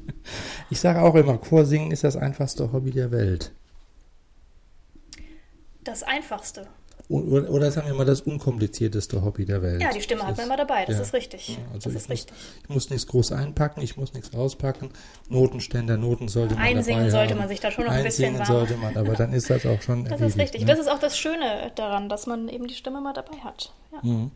ich 0.70 0.80
sage 0.80 1.02
auch 1.02 1.14
immer, 1.14 1.38
Chorsingen 1.38 1.92
ist 1.92 2.04
das 2.04 2.16
einfachste 2.16 2.72
Hobby 2.72 2.90
der 2.90 3.10
Welt. 3.12 3.52
Das 5.84 6.02
einfachste. 6.02 6.66
Oder, 7.12 7.50
oder, 7.50 7.70
sagen 7.70 7.88
wir 7.88 7.94
mal 7.94 8.06
das 8.06 8.22
unkomplizierteste 8.22 9.22
Hobby 9.22 9.44
der 9.44 9.60
Welt. 9.60 9.82
Ja, 9.82 9.92
die 9.92 10.00
Stimme 10.00 10.20
das 10.20 10.30
hat 10.30 10.36
man 10.38 10.46
immer 10.46 10.56
dabei, 10.56 10.86
das 10.86 10.96
ja, 10.96 11.02
ist 11.02 11.12
richtig. 11.12 11.58
Also 11.72 11.90
das 11.90 12.02
ist 12.02 12.08
muss, 12.08 12.10
richtig. 12.10 12.36
Ich 12.62 12.68
muss 12.70 12.90
nichts 12.90 13.06
groß 13.06 13.32
einpacken, 13.32 13.82
ich 13.82 13.98
muss 13.98 14.14
nichts 14.14 14.34
auspacken. 14.34 14.88
Notenständer, 15.28 15.98
Noten 15.98 16.28
sollte 16.28 16.54
man 16.54 16.62
Einsingen 16.62 17.10
sollte 17.10 17.34
man 17.34 17.48
sich 17.48 17.60
da 17.60 17.70
schon 17.70 17.84
noch 17.84 17.92
ein 17.92 18.02
bisschen 18.02 18.38
warm. 18.38 18.46
sollte 18.46 18.76
man, 18.76 18.96
aber 18.96 19.12
dann 19.12 19.34
ist 19.34 19.50
das 19.50 19.66
auch 19.66 19.82
schon 19.82 20.06
Das 20.06 20.22
ist 20.22 20.38
richtig. 20.38 20.62
Ne? 20.62 20.68
Das 20.68 20.78
ist 20.78 20.88
auch 20.88 21.00
das 21.00 21.18
Schöne 21.18 21.70
daran, 21.74 22.08
dass 22.08 22.26
man 22.26 22.48
eben 22.48 22.66
die 22.66 22.74
Stimme 22.74 23.02
mal 23.02 23.12
dabei 23.12 23.36
hat. 23.38 23.74
Ja. 23.92 23.98
Mhm. 24.02 24.30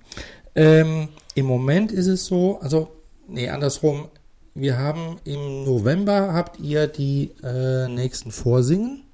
Ähm, 0.55 1.09
Im 1.35 1.47
Moment 1.47 1.93
ist 1.93 2.09
es 2.09 2.27
so, 2.27 2.59
also, 2.61 2.89
nee, 3.27 3.49
andersrum, 3.49 4.09
wir 4.55 4.77
haben 4.77 5.19
im 5.25 5.65
November 5.65 6.35
habt 6.35 6.61
ihr 6.61 6.89
die 6.89 7.33
äh, 7.43 7.89
nächsten 7.89 8.33
Vorsingen 8.33 9.06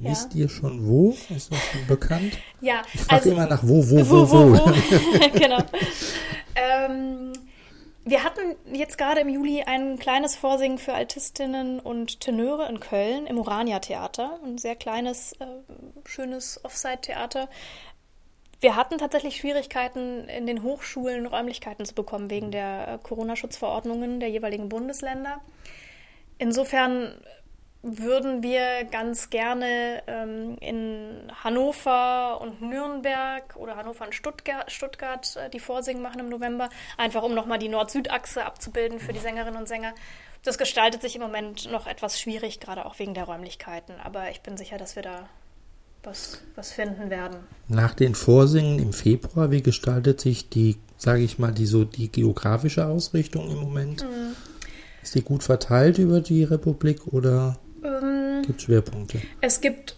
Ja. 0.00 0.10
Wisst 0.10 0.34
ihr 0.34 0.48
schon 0.48 0.86
wo? 0.86 1.10
Ist 1.10 1.50
das 1.50 1.58
schon 1.72 1.86
bekannt? 1.86 2.38
Ja, 2.60 2.82
Ich 2.92 3.00
frage 3.02 3.22
also 3.22 3.30
immer 3.30 3.46
nach 3.46 3.62
wo, 3.62 3.88
wo, 3.88 4.10
wo, 4.10 4.30
wo, 4.30 4.52
wo, 4.52 4.66
wo. 4.66 5.28
genau. 5.38 5.58
Ähm, 6.54 7.32
wir 8.04 8.24
hatten 8.24 8.56
jetzt 8.72 8.98
gerade 8.98 9.20
im 9.20 9.28
Juli 9.28 9.62
ein 9.62 9.98
kleines 9.98 10.34
Vorsingen 10.34 10.78
für 10.78 10.92
Altistinnen 10.92 11.78
und 11.78 12.18
Tenöre 12.18 12.68
in 12.68 12.80
Köln 12.80 13.26
im 13.26 13.38
Urania 13.38 13.78
Theater. 13.78 14.40
Ein 14.44 14.58
sehr 14.58 14.74
kleines, 14.74 15.34
äh, 15.34 15.46
schönes 16.04 16.64
Offside-Theater. 16.64 17.48
Wir 18.60 18.74
hatten 18.74 18.98
tatsächlich 18.98 19.36
Schwierigkeiten, 19.36 20.28
in 20.28 20.46
den 20.46 20.64
Hochschulen 20.64 21.26
Räumlichkeiten 21.26 21.84
zu 21.84 21.94
bekommen, 21.94 22.28
wegen 22.28 22.50
der 22.50 22.88
äh, 22.88 22.98
Corona-Schutzverordnungen 23.00 24.18
der 24.18 24.30
jeweiligen 24.30 24.68
Bundesländer. 24.68 25.40
Insofern 26.38 27.14
würden 27.82 28.44
wir 28.44 28.84
ganz 28.84 29.30
gerne 29.30 30.02
ähm, 30.06 30.56
in 30.60 31.32
Hannover 31.42 32.40
und 32.40 32.62
Nürnberg 32.62 33.56
oder 33.56 33.76
Hannover 33.76 34.04
und 34.06 34.14
Stuttgart, 34.14 34.70
Stuttgart 34.70 35.36
äh, 35.36 35.50
die 35.50 35.58
Vorsingen 35.58 36.02
machen 36.02 36.20
im 36.20 36.28
November, 36.28 36.70
einfach 36.96 37.22
um 37.24 37.34
nochmal 37.34 37.58
die 37.58 37.68
Nord-Süd-Achse 37.68 38.44
abzubilden 38.44 39.00
für 39.00 39.12
die 39.12 39.18
Sängerinnen 39.18 39.56
und 39.56 39.66
Sänger. 39.66 39.94
Das 40.44 40.58
gestaltet 40.58 41.02
sich 41.02 41.16
im 41.16 41.22
Moment 41.22 41.70
noch 41.70 41.86
etwas 41.86 42.20
schwierig, 42.20 42.60
gerade 42.60 42.86
auch 42.86 42.98
wegen 42.98 43.14
der 43.14 43.24
Räumlichkeiten. 43.24 43.94
Aber 44.02 44.30
ich 44.30 44.40
bin 44.42 44.56
sicher, 44.56 44.78
dass 44.78 44.94
wir 44.94 45.02
da 45.02 45.28
was, 46.04 46.40
was 46.54 46.72
finden 46.72 47.10
werden. 47.10 47.38
Nach 47.68 47.94
den 47.94 48.14
Vorsingen 48.14 48.78
im 48.78 48.92
Februar, 48.92 49.50
wie 49.50 49.62
gestaltet 49.62 50.20
sich 50.20 50.48
die, 50.48 50.76
sage 50.96 51.22
ich 51.22 51.38
mal, 51.38 51.52
die 51.52 51.66
so 51.66 51.84
die 51.84 52.10
geografische 52.10 52.86
Ausrichtung 52.86 53.50
im 53.50 53.58
Moment? 53.58 54.02
Mhm. 54.02 54.36
Ist 55.02 55.14
die 55.16 55.22
gut 55.22 55.42
verteilt 55.42 55.98
über 55.98 56.20
die 56.20 56.44
Republik 56.44 57.08
oder 57.08 57.58
Ähm, 57.84 58.42
gibt 58.46 58.60
es 58.60 58.64
Schwerpunkte? 58.64 59.20
Es 59.40 59.60
gibt, 59.60 59.96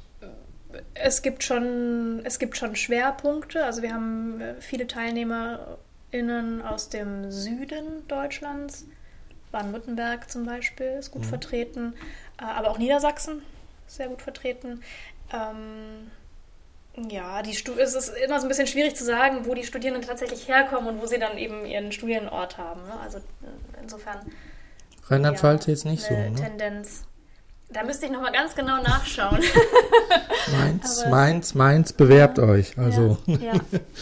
es 0.95 1.23
gibt 1.23 1.43
schon, 1.43 2.21
es 2.25 2.39
gibt 2.39 2.57
schon 2.57 2.77
Schwerpunkte. 2.77 3.65
Also 3.65 3.83
wir 3.83 3.93
haben 3.93 4.41
äh, 4.41 4.55
viele 4.61 4.87
TeilnehmerInnen 4.87 6.63
aus 6.63 6.89
dem 6.89 7.31
Süden 7.31 8.07
Deutschlands. 8.09 8.87
Baden-Württemberg 9.53 10.29
zum 10.29 10.45
Beispiel 10.45 10.97
ist 10.99 11.13
gut 11.13 11.25
vertreten, 11.25 11.95
äh, 12.41 12.45
aber 12.45 12.71
auch 12.71 12.79
Niedersachsen 12.79 13.43
ist 13.87 13.97
sehr 13.97 14.09
gut 14.09 14.21
vertreten. 14.21 14.83
Ähm, 15.33 16.11
ja, 17.09 17.43
die 17.43 17.55
Stu 17.55 17.73
es 17.73 17.95
ist 17.95 18.09
immer 18.25 18.41
so 18.41 18.47
ein 18.47 18.49
bisschen 18.49 18.67
schwierig 18.67 18.97
zu 18.97 19.05
sagen, 19.05 19.47
wo 19.47 19.55
die 19.55 19.65
Studierenden 19.65 20.07
tatsächlich 20.07 20.49
herkommen 20.49 20.89
und 20.89 21.03
wo 21.03 21.07
sie 21.07 21.19
dann 21.19 21.39
eben 21.39 21.65
ihren 21.67 21.93
Studienort 21.93 22.59
haben. 22.59 22.83
Ne? 22.83 22.99
Also 23.01 23.19
äh, 23.19 23.83
insofern 23.83 24.19
Rheinland-Pfalz 25.09 25.67
ja, 25.67 25.73
jetzt 25.73 25.85
nicht 25.85 26.03
so, 26.03 26.15
eine 26.15 26.31
ne? 26.31 26.37
Tendenz. 26.37 27.05
Da 27.71 27.83
müsste 27.83 28.07
ich 28.07 28.13
nochmal 28.13 28.31
ganz 28.33 28.55
genau 28.55 28.81
nachschauen. 28.83 29.41
Mainz, 30.53 31.01
aber- 31.01 31.11
Mainz, 31.11 31.55
Mainz, 31.55 31.93
bewerbt 31.93 32.39
euch. 32.39 32.79
Also 32.79 33.19
Ja, 33.27 33.37
ja, 33.39 33.53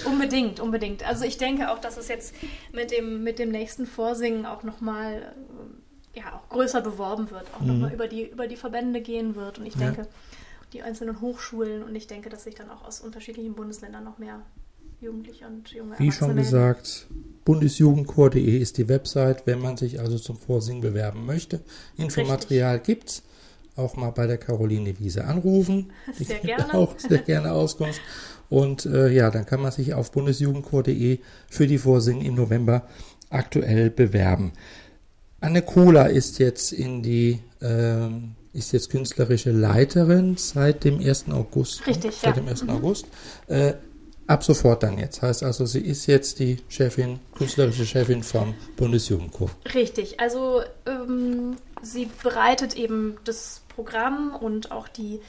unbedingt, 0.04 0.60
unbedingt. 0.60 1.06
Also 1.06 1.24
ich 1.24 1.38
denke 1.38 1.70
auch, 1.70 1.78
dass 1.78 1.96
es 1.96 2.08
jetzt 2.08 2.34
mit 2.72 2.90
dem, 2.90 3.22
mit 3.22 3.38
dem 3.38 3.50
nächsten 3.50 3.86
Vorsingen 3.86 4.44
auch 4.46 4.62
nochmal 4.62 5.32
ja, 6.14 6.24
auch 6.34 6.48
größer 6.50 6.82
beworben 6.82 7.30
wird, 7.30 7.44
auch 7.56 7.62
nochmal 7.64 7.92
über 7.92 8.08
die, 8.08 8.24
über 8.28 8.46
die 8.46 8.56
Verbände 8.56 9.00
gehen 9.00 9.34
wird. 9.36 9.58
Und 9.58 9.64
ich 9.66 9.76
Mhm. 9.76 9.82
Ja. 9.82 9.90
denke, 9.92 10.08
die 10.74 10.82
einzelnen 10.82 11.20
Hochschulen 11.22 11.82
und 11.82 11.94
ich 11.94 12.06
denke, 12.06 12.28
dass 12.28 12.44
sich 12.44 12.54
dann 12.54 12.70
auch 12.70 12.84
aus 12.84 13.00
unterschiedlichen 13.00 13.54
Bundesländern 13.54 14.04
noch 14.04 14.18
mehr 14.18 14.40
Jugendliche 15.00 15.46
und 15.46 15.68
junge 15.70 15.98
Wie 15.98 16.12
schon 16.12 16.36
gesagt, 16.36 17.06
bundesjugendchor.de 17.44 18.58
ist 18.58 18.76
die 18.78 18.88
Website, 18.88 19.46
wenn 19.46 19.60
man 19.60 19.76
sich 19.76 19.98
also 20.00 20.18
zum 20.18 20.36
Vorsingen 20.36 20.80
bewerben 20.82 21.24
möchte. 21.26 21.60
Infomaterial 21.96 22.78
gibt's. 22.80 23.22
Auch 23.76 23.96
mal 23.96 24.10
bei 24.10 24.26
der 24.26 24.38
Caroline 24.38 24.98
Wiese 24.98 25.24
anrufen. 25.24 25.92
Die 26.18 26.24
Sehr 26.24 26.40
gerne. 26.40 26.74
Auch 26.74 26.98
sehr 26.98 27.18
gerne 27.18 27.52
Auskunft. 27.52 28.00
Und 28.50 28.84
äh, 28.84 29.10
ja, 29.10 29.30
dann 29.30 29.46
kann 29.46 29.62
man 29.62 29.72
sich 29.72 29.94
auf 29.94 30.12
bundesjugendchor.de 30.12 31.20
für 31.48 31.66
die 31.66 31.78
Vorsingen 31.78 32.26
im 32.26 32.34
November 32.34 32.86
aktuell 33.30 33.88
bewerben. 33.88 34.52
Anne 35.40 35.62
Kohler 35.62 36.10
ist 36.10 36.38
jetzt 36.38 36.72
in 36.72 37.02
die 37.02 37.40
ähm, 37.62 38.34
ist 38.52 38.72
jetzt 38.72 38.90
künstlerische 38.90 39.50
Leiterin 39.50 40.36
seit 40.36 40.84
dem 40.84 41.00
1. 41.00 41.26
August. 41.30 41.86
Richtig, 41.86 42.14
Seit 42.16 42.36
ja. 42.36 42.42
dem 42.42 42.48
1. 42.48 42.68
August. 42.68 43.06
Äh, 43.46 43.74
ab 44.26 44.44
sofort 44.44 44.82
dann 44.82 44.98
jetzt. 44.98 45.22
Heißt 45.22 45.42
also, 45.42 45.66
sie 45.66 45.80
ist 45.80 46.06
jetzt 46.06 46.38
die 46.38 46.58
Chefin, 46.68 47.18
künstlerische 47.34 47.86
Chefin 47.86 48.22
vom 48.22 48.54
Bundesjugendchor. 48.76 49.50
Richtig, 49.74 50.20
also 50.20 50.62
ähm, 50.86 51.56
sie 51.82 52.08
bereitet 52.22 52.76
eben 52.76 53.16
das 53.24 53.61
Programm 53.74 54.34
und 54.34 54.72
auch 54.72 54.88
die, 54.88 55.20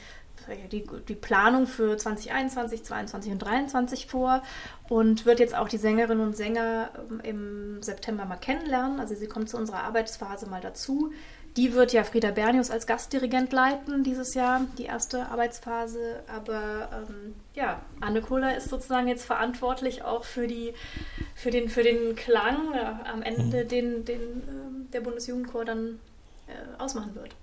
die, 0.70 0.84
die 1.08 1.14
Planung 1.14 1.66
für 1.66 1.96
2021, 1.96 2.84
22 2.84 3.32
und 3.32 3.38
23 3.38 4.06
vor 4.06 4.42
und 4.88 5.26
wird 5.26 5.40
jetzt 5.40 5.56
auch 5.56 5.68
die 5.68 5.78
Sängerinnen 5.78 6.24
und 6.24 6.36
Sänger 6.36 6.90
ähm, 7.10 7.20
im 7.22 7.82
September 7.82 8.24
mal 8.24 8.36
kennenlernen. 8.36 9.00
Also 9.00 9.14
sie 9.14 9.26
kommt 9.26 9.48
zu 9.48 9.56
unserer 9.56 9.84
Arbeitsphase 9.84 10.48
mal 10.48 10.60
dazu. 10.60 11.12
Die 11.56 11.72
wird 11.72 11.92
ja 11.92 12.02
Frieda 12.02 12.32
Bernius 12.32 12.70
als 12.70 12.86
Gastdirigent 12.86 13.52
leiten 13.52 14.02
dieses 14.02 14.34
Jahr, 14.34 14.62
die 14.76 14.86
erste 14.86 15.28
Arbeitsphase. 15.28 16.24
Aber 16.26 16.88
ähm, 16.92 17.34
ja, 17.54 17.80
Anne 18.00 18.22
Kohler 18.22 18.56
ist 18.56 18.68
sozusagen 18.68 19.06
jetzt 19.06 19.24
verantwortlich 19.24 20.02
auch 20.02 20.24
für, 20.24 20.48
die, 20.48 20.74
für, 21.36 21.52
den, 21.52 21.68
für 21.68 21.84
den 21.84 22.16
Klang 22.16 22.74
äh, 22.74 23.08
am 23.08 23.22
Ende, 23.22 23.64
den, 23.64 24.04
den 24.04 24.20
ähm, 24.20 24.90
der 24.92 25.00
Bundesjugendchor 25.00 25.64
dann 25.64 26.00
äh, 26.48 26.82
ausmachen 26.82 27.14
wird. 27.14 27.36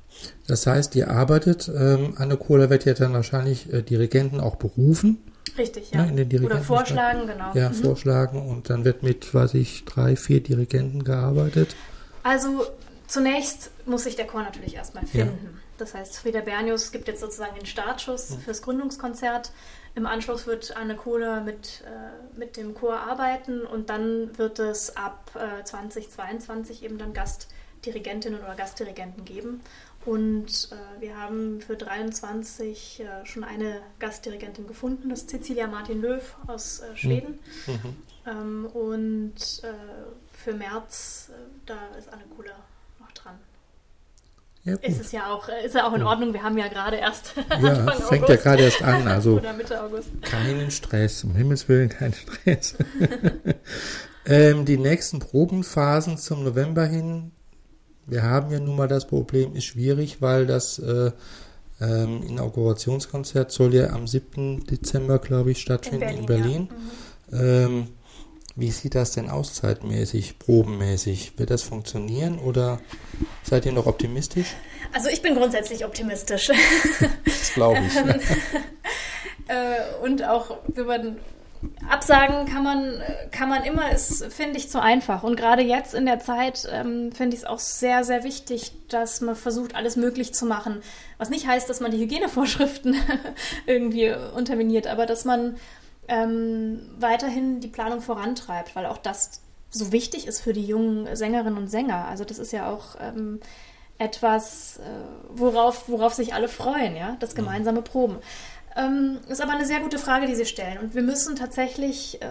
Das 0.47 0.67
heißt, 0.67 0.95
ihr 0.95 1.09
arbeitet, 1.09 1.69
ähm, 1.73 2.15
Anne 2.17 2.37
Kohler 2.37 2.69
wird 2.69 2.85
ja 2.85 2.93
dann 2.93 3.13
wahrscheinlich 3.13 3.71
äh, 3.73 3.81
Dirigenten 3.81 4.39
auch 4.39 4.55
berufen, 4.55 5.17
Richtig, 5.57 5.91
Ja, 5.91 6.05
ja. 6.05 6.09
in 6.09 6.29
den 6.29 6.45
Oder 6.45 6.59
vorschlagen, 6.61 7.27
genau. 7.27 7.51
ja, 7.53 7.69
Mhm. 7.69 7.73
vorschlagen 7.73 8.41
und 8.49 8.69
dann 8.69 8.85
wird 8.85 9.03
mit, 9.03 9.33
weiß 9.33 9.55
ich, 9.55 9.83
drei, 9.85 10.15
vier 10.15 10.41
Dirigenten 10.41 11.03
gearbeitet. 11.03 11.75
Also 12.23 12.65
zunächst 13.07 13.71
muss 13.85 14.03
sich 14.03 14.15
der 14.15 14.27
Chor 14.27 14.43
natürlich 14.43 14.75
erstmal 14.75 15.05
finden. 15.05 15.59
Das 15.77 15.93
heißt, 15.95 16.17
Frieda 16.19 16.41
Bernius 16.41 16.91
gibt 16.91 17.07
jetzt 17.07 17.21
sozusagen 17.21 17.55
den 17.55 17.65
Startschuss 17.65 18.37
fürs 18.45 18.61
Gründungskonzert. 18.61 19.51
Im 19.95 20.05
Anschluss 20.05 20.45
wird 20.47 20.77
Anne 20.77 20.95
Kohler 20.95 21.41
mit, 21.41 21.83
äh, 21.85 22.39
mit 22.39 22.55
dem 22.55 22.73
Chor 22.75 22.99
arbeiten 22.99 23.61
und 23.65 23.89
dann 23.89 24.37
wird 24.37 24.59
es 24.59 24.95
ab 24.95 25.31
äh, 25.35 25.63
2022 25.65 26.83
eben 26.83 26.97
dann 26.97 27.13
Gastdirigentinnen 27.13 28.39
oder 28.39 28.55
Gastdirigenten 28.55 29.25
geben. 29.25 29.61
Und 30.05 30.69
äh, 30.71 31.01
wir 31.01 31.17
haben 31.17 31.61
für 31.61 31.75
23 31.75 33.01
äh, 33.01 33.25
schon 33.25 33.43
eine 33.43 33.81
Gastdirigentin 33.99 34.65
gefunden, 34.67 35.09
das 35.09 35.21
ist 35.21 35.29
Cecilia 35.29 35.67
Martin 35.67 36.01
Löw 36.01 36.35
aus 36.47 36.79
äh, 36.79 36.95
Schweden. 36.95 37.39
Mhm. 37.67 37.95
Ähm, 38.25 38.65
und 38.73 39.33
äh, 39.63 39.73
für 40.31 40.53
März, 40.53 41.29
äh, 41.31 41.33
da 41.67 41.75
ist 41.99 42.11
Anne 42.11 42.23
Kohler 42.35 42.55
noch 42.99 43.11
dran. 43.11 43.35
Ja, 44.63 44.75
gut. 44.75 44.83
Ist 44.83 45.01
es 45.01 45.11
ja 45.11 45.31
auch, 45.31 45.49
äh, 45.49 45.65
ist 45.65 45.75
ja 45.75 45.87
auch 45.87 45.93
in 45.93 46.03
Ordnung, 46.03 46.33
wir 46.33 46.41
haben 46.43 46.57
ja 46.57 46.67
gerade 46.67 46.97
erst 46.97 47.33
Ja, 47.49 47.55
Anfang 47.55 48.01
fängt 48.07 48.21
ja 48.29 48.35
August. 48.35 48.43
gerade 48.43 48.63
erst 48.63 48.81
an, 48.83 49.07
also 49.07 49.35
Oder 49.37 49.53
Mitte 49.53 49.81
August. 49.83 50.09
keinen 50.21 50.69
Stress, 50.71 51.23
um 51.23 51.33
Himmels 51.35 51.67
Willen 51.69 51.89
keinen 51.89 52.13
Stress. 52.13 52.75
ähm, 54.25 54.65
die 54.65 54.77
nächsten 54.77 55.19
Probenphasen 55.19 56.17
zum 56.17 56.43
November 56.43 56.85
hin, 56.85 57.31
wir 58.05 58.23
haben 58.23 58.51
ja 58.51 58.59
nun 58.59 58.75
mal 58.75 58.87
das 58.87 59.07
Problem, 59.07 59.55
ist 59.55 59.65
schwierig, 59.65 60.21
weil 60.21 60.45
das 60.45 60.79
äh, 60.79 61.11
ähm, 61.79 62.23
Inaugurationskonzert 62.23 63.51
soll 63.51 63.73
ja 63.73 63.89
am 63.91 64.07
7. 64.07 64.65
Dezember, 64.65 65.19
glaube 65.19 65.51
ich, 65.51 65.61
stattfinden 65.61 66.09
in 66.09 66.25
Berlin. 66.25 66.69
Ja. 67.31 67.37
Mhm. 67.37 67.43
Ähm, 67.43 67.87
wie 68.55 68.71
sieht 68.71 68.95
das 68.95 69.11
denn 69.11 69.29
aus 69.29 69.53
zeitmäßig, 69.53 70.37
probenmäßig? 70.37 71.39
Wird 71.39 71.49
das 71.49 71.63
funktionieren 71.63 72.37
oder 72.37 72.81
seid 73.43 73.65
ihr 73.65 73.71
noch 73.71 73.85
optimistisch? 73.85 74.55
Also 74.93 75.07
ich 75.07 75.21
bin 75.21 75.35
grundsätzlich 75.35 75.85
optimistisch. 75.85 76.51
Das 77.25 77.53
glaube 77.53 77.79
ich. 77.85 77.93
Äh, 79.47 80.05
und 80.05 80.23
auch 80.23 80.59
wenn 80.67 80.85
man 80.85 81.17
absagen 81.89 82.45
kann 82.45 82.63
man, 82.63 83.01
kann 83.31 83.49
man 83.49 83.63
immer, 83.63 83.91
ist, 83.91 84.25
finde 84.33 84.57
ich, 84.57 84.69
zu 84.69 84.81
einfach. 84.81 85.23
Und 85.23 85.35
gerade 85.35 85.61
jetzt 85.61 85.93
in 85.93 86.05
der 86.05 86.19
Zeit 86.19 86.67
ähm, 86.71 87.11
finde 87.11 87.35
ich 87.35 87.43
es 87.43 87.47
auch 87.47 87.59
sehr, 87.59 88.03
sehr 88.03 88.23
wichtig, 88.23 88.71
dass 88.89 89.21
man 89.21 89.35
versucht, 89.35 89.75
alles 89.75 89.95
möglich 89.95 90.33
zu 90.33 90.45
machen. 90.45 90.81
Was 91.17 91.29
nicht 91.29 91.47
heißt, 91.47 91.69
dass 91.69 91.79
man 91.79 91.91
die 91.91 91.99
Hygienevorschriften 91.99 92.95
irgendwie 93.65 94.13
unterminiert, 94.35 94.87
aber 94.87 95.05
dass 95.05 95.25
man 95.25 95.57
ähm, 96.07 96.81
weiterhin 96.99 97.59
die 97.59 97.67
Planung 97.67 98.01
vorantreibt, 98.01 98.75
weil 98.75 98.85
auch 98.85 98.97
das 98.97 99.41
so 99.69 99.91
wichtig 99.91 100.27
ist 100.27 100.41
für 100.41 100.53
die 100.53 100.65
jungen 100.65 101.15
Sängerinnen 101.15 101.57
und 101.57 101.69
Sänger. 101.69 102.05
Also 102.07 102.25
das 102.25 102.39
ist 102.39 102.51
ja 102.51 102.69
auch 102.69 102.95
ähm, 102.99 103.39
etwas, 104.01 104.77
äh, 104.77 104.81
worauf, 105.29 105.87
worauf 105.87 106.13
sich 106.13 106.33
alle 106.33 106.47
freuen, 106.47 106.95
ja, 106.95 107.15
das 107.19 107.35
gemeinsame 107.35 107.81
Proben. 107.81 108.17
Ähm, 108.75 109.19
ist 109.27 109.41
aber 109.41 109.51
eine 109.51 109.65
sehr 109.65 109.79
gute 109.79 109.99
Frage, 109.99 110.27
die 110.27 110.35
Sie 110.35 110.45
stellen. 110.45 110.77
Und 110.77 110.95
wir 110.95 111.01
müssen 111.01 111.35
tatsächlich 111.35 112.21
äh, 112.21 112.27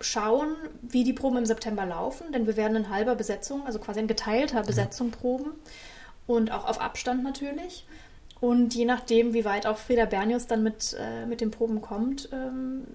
schauen, 0.00 0.56
wie 0.82 1.04
die 1.04 1.12
Proben 1.12 1.38
im 1.38 1.46
September 1.46 1.84
laufen, 1.84 2.32
denn 2.32 2.46
wir 2.46 2.56
werden 2.56 2.76
in 2.76 2.90
halber 2.90 3.14
Besetzung, 3.14 3.66
also 3.66 3.78
quasi 3.78 4.00
in 4.00 4.06
geteilter 4.06 4.62
Besetzung 4.62 5.10
proben 5.10 5.52
und 6.26 6.50
auch 6.50 6.66
auf 6.66 6.80
Abstand 6.80 7.22
natürlich. 7.22 7.84
Und 8.40 8.74
je 8.74 8.86
nachdem, 8.86 9.34
wie 9.34 9.44
weit 9.44 9.66
auch 9.66 9.76
Frieda 9.76 10.06
Bernius 10.06 10.46
dann 10.46 10.62
mit, 10.62 10.96
äh, 10.98 11.26
mit 11.26 11.42
den 11.42 11.50
Proben 11.50 11.82
kommt, 11.82 12.30
ähm, 12.32 12.86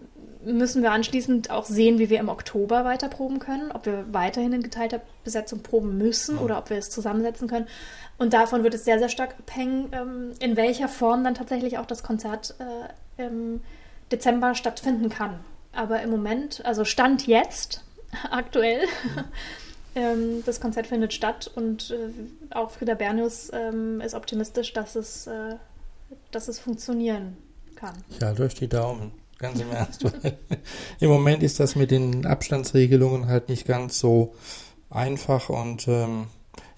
müssen 0.43 0.81
wir 0.81 0.91
anschließend 0.91 1.51
auch 1.51 1.65
sehen, 1.65 1.99
wie 1.99 2.09
wir 2.09 2.19
im 2.19 2.29
Oktober 2.29 2.83
weiter 2.83 3.09
proben 3.09 3.39
können, 3.39 3.71
ob 3.71 3.85
wir 3.85 4.05
weiterhin 4.11 4.53
in 4.53 4.63
geteilter 4.63 5.01
Besetzung 5.23 5.61
proben 5.61 5.97
müssen 5.97 6.37
oder 6.37 6.57
ob 6.57 6.69
wir 6.69 6.77
es 6.77 6.89
zusammensetzen 6.89 7.47
können. 7.47 7.67
Und 8.17 8.33
davon 8.33 8.63
wird 8.63 8.73
es 8.73 8.85
sehr, 8.85 8.97
sehr 8.97 9.09
stark 9.09 9.35
abhängen, 9.37 9.89
ähm, 9.91 10.31
in 10.39 10.55
welcher 10.55 10.87
Form 10.87 11.23
dann 11.23 11.35
tatsächlich 11.35 11.77
auch 11.77 11.85
das 11.85 12.01
Konzert 12.01 12.55
äh, 12.59 13.23
im 13.23 13.61
Dezember 14.11 14.55
stattfinden 14.55 15.09
kann. 15.09 15.39
Aber 15.73 16.01
im 16.01 16.09
Moment, 16.09 16.65
also 16.65 16.85
Stand 16.85 17.27
jetzt, 17.27 17.83
aktuell, 18.31 18.81
ähm, 19.95 20.43
das 20.45 20.59
Konzert 20.59 20.87
findet 20.87 21.13
statt 21.13 21.49
und 21.55 21.91
äh, 21.91 22.55
auch 22.55 22.71
Frieda 22.71 22.93
Bernius 22.93 23.49
ähm, 23.53 24.01
ist 24.01 24.13
optimistisch, 24.13 24.73
dass 24.73 24.95
es, 24.95 25.27
äh, 25.27 25.55
dass 26.31 26.47
es 26.47 26.59
funktionieren 26.59 27.37
kann. 27.75 27.95
Halte 28.21 28.43
euch 28.43 28.55
die 28.55 28.67
Daumen. 28.67 29.11
Ganz 29.37 29.59
im 29.59 29.71
Ernst. 29.71 30.05
Im 31.01 31.09
Moment 31.09 31.43
ist 31.43 31.59
das 31.59 31.75
mit 31.75 31.91
den 31.91 32.25
Abstandsregelungen 32.25 33.27
halt 33.27 33.49
nicht 33.49 33.67
ganz 33.67 33.99
so 33.99 34.33
einfach 34.89 35.49
und 35.49 35.87
ähm, 35.89 36.27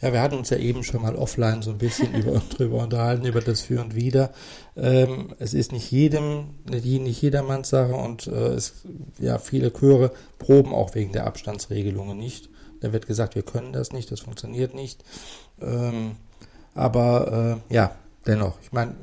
ja, 0.02 0.14
wir 0.14 0.22
hatten 0.22 0.38
uns 0.38 0.50
ja 0.50 0.58
eben 0.58 0.84
schon 0.84 1.02
mal 1.02 1.16
offline 1.16 1.62
so 1.62 1.72
ein 1.72 1.78
bisschen 1.78 2.14
über, 2.14 2.42
drüber 2.58 2.84
unterhalten, 2.84 3.26
über 3.26 3.42
das 3.42 3.62
Für 3.62 3.82
und 3.82 3.96
Wider. 3.96 4.32
Ähm, 4.76 5.34
es 5.40 5.54
ist 5.54 5.72
nicht 5.72 5.92
jedem, 5.92 6.56
nicht 6.70 7.22
jedermanns 7.22 7.70
Sache 7.70 7.94
und 7.94 8.28
äh, 8.28 8.54
es, 8.54 8.74
ja, 9.20 9.40
viele 9.40 9.72
Chöre 9.72 10.12
proben 10.40 10.74
auch 10.74 10.96
wegen 10.96 11.12
der 11.14 11.26
Abstandsregelungen 11.26 12.18
nicht. 12.18 12.50
Da 12.82 12.94
wird 12.94 13.08
gesagt, 13.08 13.36
wir 13.36 13.44
können 13.44 13.74
das 13.74 13.92
nicht, 13.92 14.12
das 14.12 14.22
funktioniert 14.22 14.74
nicht. 14.74 15.04
Ähm, 15.62 16.16
aber 16.76 17.60
äh, 17.70 17.74
ja, 17.74 17.96
dennoch, 18.26 18.60
ich 18.62 18.72
meine, 18.72 18.96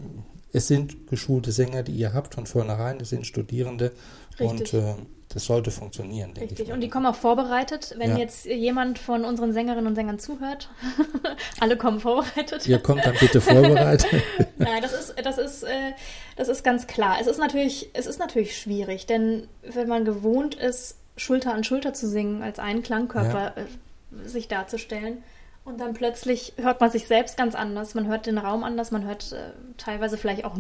es 0.52 0.68
sind 0.68 1.08
geschulte 1.08 1.50
Sänger, 1.50 1.82
die 1.82 1.92
ihr 1.92 2.14
habt 2.14 2.34
von 2.34 2.46
vornherein, 2.46 3.00
es 3.00 3.10
sind 3.10 3.26
Studierende 3.26 3.92
Richtig. 4.38 4.74
und 4.74 4.74
äh, 4.74 4.94
das 5.34 5.46
sollte 5.46 5.72
funktionieren, 5.72 6.32
denke 6.32 6.52
Richtig. 6.52 6.68
ich. 6.68 6.72
Und 6.72 6.80
die 6.80 6.88
kommen 6.88 7.06
auch 7.06 7.16
vorbereitet. 7.16 7.96
Wenn 7.98 8.10
ja. 8.10 8.18
jetzt 8.18 8.44
jemand 8.44 9.00
von 9.00 9.24
unseren 9.24 9.52
Sängerinnen 9.52 9.88
und 9.88 9.96
Sängern 9.96 10.20
zuhört, 10.20 10.70
alle 11.60 11.76
kommen 11.76 11.98
vorbereitet. 11.98 12.68
Ihr 12.68 12.78
kommt 12.78 13.04
dann 13.04 13.16
bitte 13.18 13.40
vorbereitet. 13.40 14.22
Nein, 14.58 14.80
das 14.80 14.92
ist, 14.92 15.14
das 15.24 15.38
ist, 15.38 15.64
äh, 15.64 15.92
das 16.36 16.46
ist 16.46 16.62
ganz 16.62 16.86
klar. 16.86 17.16
Es 17.20 17.26
ist 17.26 17.38
natürlich, 17.38 17.90
es 17.94 18.06
ist 18.06 18.20
natürlich 18.20 18.56
schwierig, 18.56 19.06
denn 19.06 19.48
wenn 19.62 19.88
man 19.88 20.04
gewohnt 20.04 20.54
ist, 20.54 20.98
Schulter 21.16 21.54
an 21.54 21.64
Schulter 21.64 21.94
zu 21.94 22.08
singen, 22.08 22.42
als 22.42 22.58
einen 22.58 22.82
Klangkörper 22.82 23.54
ja. 23.56 23.62
äh, 23.62 24.28
sich 24.28 24.48
darzustellen, 24.48 25.22
und 25.64 25.80
dann 25.80 25.94
plötzlich 25.94 26.52
hört 26.58 26.82
man 26.82 26.90
sich 26.90 27.06
selbst 27.06 27.38
ganz 27.38 27.54
anders. 27.54 27.94
Man 27.94 28.06
hört 28.06 28.26
den 28.26 28.36
Raum 28.36 28.64
anders, 28.64 28.90
man 28.90 29.06
hört 29.06 29.32
äh, 29.32 29.52
teilweise 29.78 30.18
vielleicht 30.18 30.44
auch 30.44 30.58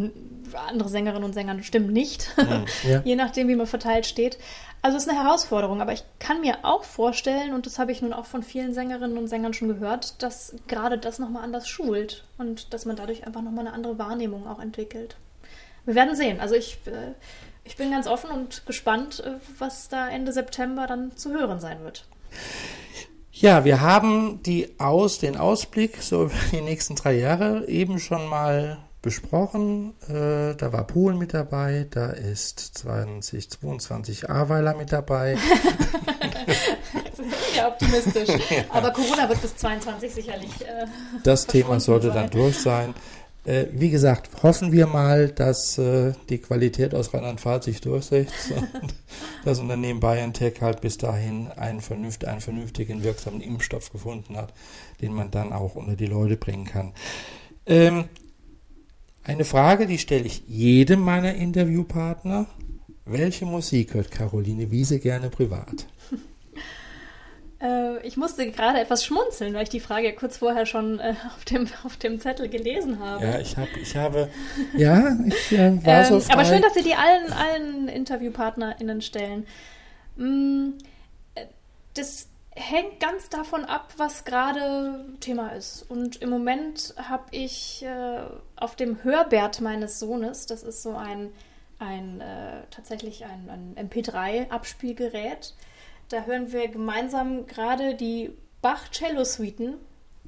andere 0.66 0.88
Sängerinnen 0.88 1.24
und 1.24 1.34
Sänger 1.34 1.62
stimmen 1.62 1.92
nicht, 1.92 2.34
ja. 2.88 3.02
je 3.04 3.14
nachdem, 3.14 3.48
wie 3.48 3.54
man 3.54 3.66
verteilt 3.66 4.06
steht. 4.06 4.38
Also 4.80 4.96
es 4.96 5.04
ist 5.04 5.10
eine 5.10 5.22
Herausforderung, 5.22 5.82
aber 5.82 5.92
ich 5.92 6.04
kann 6.20 6.40
mir 6.40 6.58
auch 6.62 6.84
vorstellen, 6.84 7.52
und 7.52 7.66
das 7.66 7.78
habe 7.78 7.92
ich 7.92 8.00
nun 8.00 8.14
auch 8.14 8.24
von 8.24 8.42
vielen 8.42 8.72
Sängerinnen 8.72 9.18
und 9.18 9.28
Sängern 9.28 9.52
schon 9.52 9.68
gehört, 9.68 10.22
dass 10.22 10.54
gerade 10.68 10.96
das 10.96 11.18
nochmal 11.18 11.44
anders 11.44 11.68
schult 11.68 12.24
und 12.38 12.72
dass 12.72 12.86
man 12.86 12.96
dadurch 12.96 13.26
einfach 13.26 13.42
nochmal 13.42 13.66
eine 13.66 13.74
andere 13.74 13.98
Wahrnehmung 13.98 14.46
auch 14.46 14.60
entwickelt. 14.60 15.16
Wir 15.84 15.94
werden 15.94 16.16
sehen. 16.16 16.40
Also 16.40 16.54
ich, 16.54 16.78
äh, 16.86 17.12
ich 17.64 17.76
bin 17.76 17.90
ganz 17.90 18.06
offen 18.06 18.30
und 18.30 18.66
gespannt, 18.66 19.22
äh, 19.24 19.32
was 19.58 19.88
da 19.88 20.08
Ende 20.08 20.32
September 20.32 20.86
dann 20.86 21.16
zu 21.16 21.32
hören 21.32 21.60
sein 21.60 21.82
wird. 21.82 22.06
Ja, 23.32 23.64
wir 23.64 23.80
haben 23.80 24.42
die 24.42 24.78
Aus, 24.78 25.18
den 25.18 25.36
Ausblick 25.36 26.00
so 26.00 26.24
über 26.24 26.34
die 26.52 26.60
nächsten 26.60 26.94
drei 26.94 27.14
Jahre 27.14 27.66
eben 27.66 27.98
schon 27.98 28.28
mal 28.28 28.78
besprochen. 29.02 29.94
Äh, 30.08 30.54
da 30.54 30.72
war 30.72 30.86
Polen 30.86 31.18
mit 31.18 31.34
dabei, 31.34 31.86
da 31.90 32.10
ist 32.10 32.58
2022 32.78 34.30
Aweiler 34.30 34.74
mit 34.74 34.92
dabei. 34.92 35.36
ja 37.56 37.68
optimistisch. 37.68 38.30
Aber 38.70 38.92
Corona 38.92 39.28
wird 39.28 39.42
bis 39.42 39.56
22 39.56 40.14
sicherlich. 40.14 40.60
Äh, 40.62 40.86
das 41.22 41.46
Thema 41.46 41.80
sollte 41.80 42.08
sein. 42.08 42.16
dann 42.16 42.30
durch 42.30 42.58
sein. 42.58 42.94
Äh, 43.44 43.66
wie 43.72 43.90
gesagt, 43.90 44.42
hoffen 44.42 44.72
wir 44.72 44.86
mal, 44.86 45.28
dass 45.28 45.76
äh, 45.76 46.14
die 46.30 46.38
Qualität 46.38 46.94
aus 46.94 47.12
Rheinland-Pfalz 47.12 47.66
sich 47.66 47.80
durchsetzt 47.80 48.52
und 48.82 48.94
das 49.44 49.58
Unternehmen 49.58 50.00
BioNTech 50.00 50.62
halt 50.62 50.80
bis 50.80 50.96
dahin 50.96 51.48
einen, 51.48 51.80
vernünft, 51.80 52.24
einen 52.24 52.40
vernünftigen, 52.40 53.02
wirksamen 53.02 53.42
Impfstoff 53.42 53.92
gefunden 53.92 54.36
hat, 54.36 54.54
den 55.02 55.12
man 55.12 55.30
dann 55.30 55.52
auch 55.52 55.74
unter 55.74 55.94
die 55.94 56.06
Leute 56.06 56.36
bringen 56.36 56.64
kann. 56.64 56.92
Ähm, 57.66 58.04
eine 59.24 59.44
Frage, 59.44 59.86
die 59.86 59.98
stelle 59.98 60.24
ich 60.24 60.42
jedem 60.46 61.00
meiner 61.00 61.34
Interviewpartner. 61.34 62.46
Welche 63.04 63.44
Musik 63.44 63.92
hört 63.94 64.10
Caroline 64.10 64.70
Wiese 64.70 64.98
gerne 64.98 65.28
privat? 65.28 65.86
Äh, 67.64 68.06
ich 68.06 68.16
musste 68.16 68.50
gerade 68.50 68.78
etwas 68.78 69.04
schmunzeln, 69.04 69.54
weil 69.54 69.62
ich 69.62 69.70
die 69.70 69.80
Frage 69.80 70.12
kurz 70.12 70.36
vorher 70.36 70.66
schon 70.66 71.00
äh, 71.00 71.14
auf, 71.34 71.44
dem, 71.44 71.66
auf 71.84 71.96
dem 71.96 72.20
Zettel 72.20 72.48
gelesen 72.48 72.98
habe. 72.98 73.24
Ja, 73.24 73.38
ich, 73.38 73.56
hab, 73.56 73.74
ich 73.76 73.96
habe, 73.96 74.28
ja, 74.76 75.16
ich 75.26 75.52
äh, 75.52 75.84
war 75.84 76.00
ähm, 76.00 76.04
so 76.04 76.20
frei. 76.20 76.34
Aber 76.34 76.44
schön, 76.44 76.62
dass 76.62 76.74
Sie 76.74 76.82
die 76.82 76.94
allen, 76.94 77.32
allen 77.32 77.88
InterviewpartnerInnen 77.88 79.00
stellen. 79.00 79.46
Mm, 80.16 80.72
das 81.94 82.28
hängt 82.54 83.00
ganz 83.00 83.30
davon 83.30 83.64
ab, 83.64 83.92
was 83.96 84.24
gerade 84.24 85.04
Thema 85.20 85.48
ist. 85.48 85.82
Und 85.88 86.16
im 86.22 86.30
Moment 86.30 86.94
habe 86.96 87.24
ich 87.30 87.82
äh, 87.82 88.20
auf 88.56 88.76
dem 88.76 89.02
Hörbert 89.02 89.60
meines 89.60 89.98
Sohnes, 89.98 90.46
das 90.46 90.62
ist 90.62 90.82
so 90.82 90.96
ein, 90.96 91.32
ein 91.78 92.20
äh, 92.20 92.62
tatsächlich 92.70 93.24
ein, 93.24 93.74
ein 93.76 93.88
MP3-Abspielgerät, 93.88 95.54
da 96.08 96.24
hören 96.24 96.52
wir 96.52 96.68
gemeinsam 96.68 97.46
gerade 97.46 97.94
die 97.94 98.30
Bach-Cello-Suiten. 98.62 99.74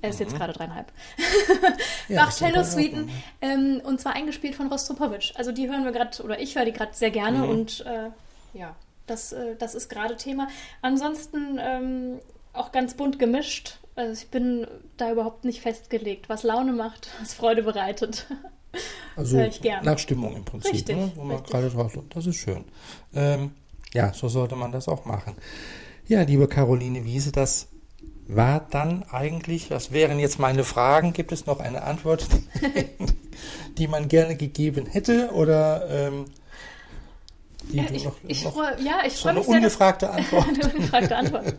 Er 0.03 0.11
ist 0.11 0.21
mhm. 0.21 0.27
jetzt 0.27 0.37
gerade 0.37 0.53
dreieinhalb. 0.53 0.93
ja, 2.09 2.17
Bach-Cello-Suiten. 2.25 3.11
Ähm, 3.41 3.81
und 3.85 4.01
zwar 4.01 4.15
eingespielt 4.15 4.55
von 4.55 4.69
Rostropowitsch. 4.69 5.33
Also 5.37 5.53
die 5.53 5.69
hören 5.69 5.85
wir 5.85 5.93
gerade, 5.93 6.23
oder 6.23 6.39
ich 6.41 6.57
höre 6.57 6.65
die 6.65 6.73
gerade 6.73 6.95
sehr 6.95 7.11
gerne 7.11 7.39
mhm. 7.39 7.49
und 7.49 7.87
äh, 7.87 8.11
ja, 8.59 8.77
das, 9.07 9.33
äh, 9.33 9.57
das 9.57 9.75
ist 9.75 9.89
gerade 9.89 10.17
Thema. 10.17 10.49
Ansonsten 10.83 11.59
ähm, 11.61 12.19
auch 12.53 12.73
ganz 12.73 12.95
bunt 12.95 13.19
gemischt. 13.19 13.79
Also 13.95 14.13
ich 14.13 14.29
bin 14.29 14.67
da 14.99 15.11
überhaupt 15.11 15.45
nicht 15.45 15.61
festgelegt, 15.63 16.29
was 16.29 16.43
Laune 16.43 16.73
macht, 16.73 17.09
was 17.21 17.35
Freude 17.35 17.63
bereitet. 17.63 18.27
Also 19.17 19.43
nach 19.83 19.99
Stimmung 19.99 20.37
im 20.37 20.45
Prinzip, 20.45 20.75
richtig, 20.75 20.97
ne? 20.97 21.11
wo 21.15 21.23
man 21.23 21.43
gerade 21.43 21.71
drauf 21.71 21.99
Das 22.11 22.27
ist 22.27 22.37
schön. 22.37 22.65
Ähm, 23.15 23.53
ja, 23.97 24.13
so 24.13 24.29
sollte 24.29 24.57
man 24.57 24.73
das 24.73 24.89
auch 24.89 25.07
machen. 25.07 25.35
Ja, 26.07 26.23
liebe 26.23 26.47
Caroline 26.49 27.05
Wiese, 27.05 27.33
das 27.33 27.69
war 28.29 28.61
dann 28.71 29.05
eigentlich, 29.11 29.71
was 29.71 29.91
wären 29.91 30.19
jetzt 30.19 30.39
meine 30.39 30.65
Fragen? 30.65 31.15
Gibt 31.15 31.33
es 31.33 31.47
noch 31.47 31.61
eine 31.61 31.83
Antwort, 31.83 32.29
die 33.79 33.89
man 33.89 34.09
gerne 34.09 34.37
gegeben 34.37 34.85
hätte? 34.87 35.31
Oder 35.33 35.89
ähm, 35.89 36.27
die 37.73 37.79
ja, 37.79 37.85
ich, 37.91 38.05
noch, 38.05 38.17
ich 38.27 38.45
noch 38.45 38.53
freu, 38.53 38.69
ja, 38.79 38.99
ich 39.07 39.15
so 39.15 39.29
eine 39.31 39.41
mich 39.41 39.49
ungefragte 39.49 40.07
sehr, 40.11 40.17
Antwort. 40.17 40.49
eine 40.49 40.75
ungefragte 40.75 41.17
Antwort. 41.23 41.55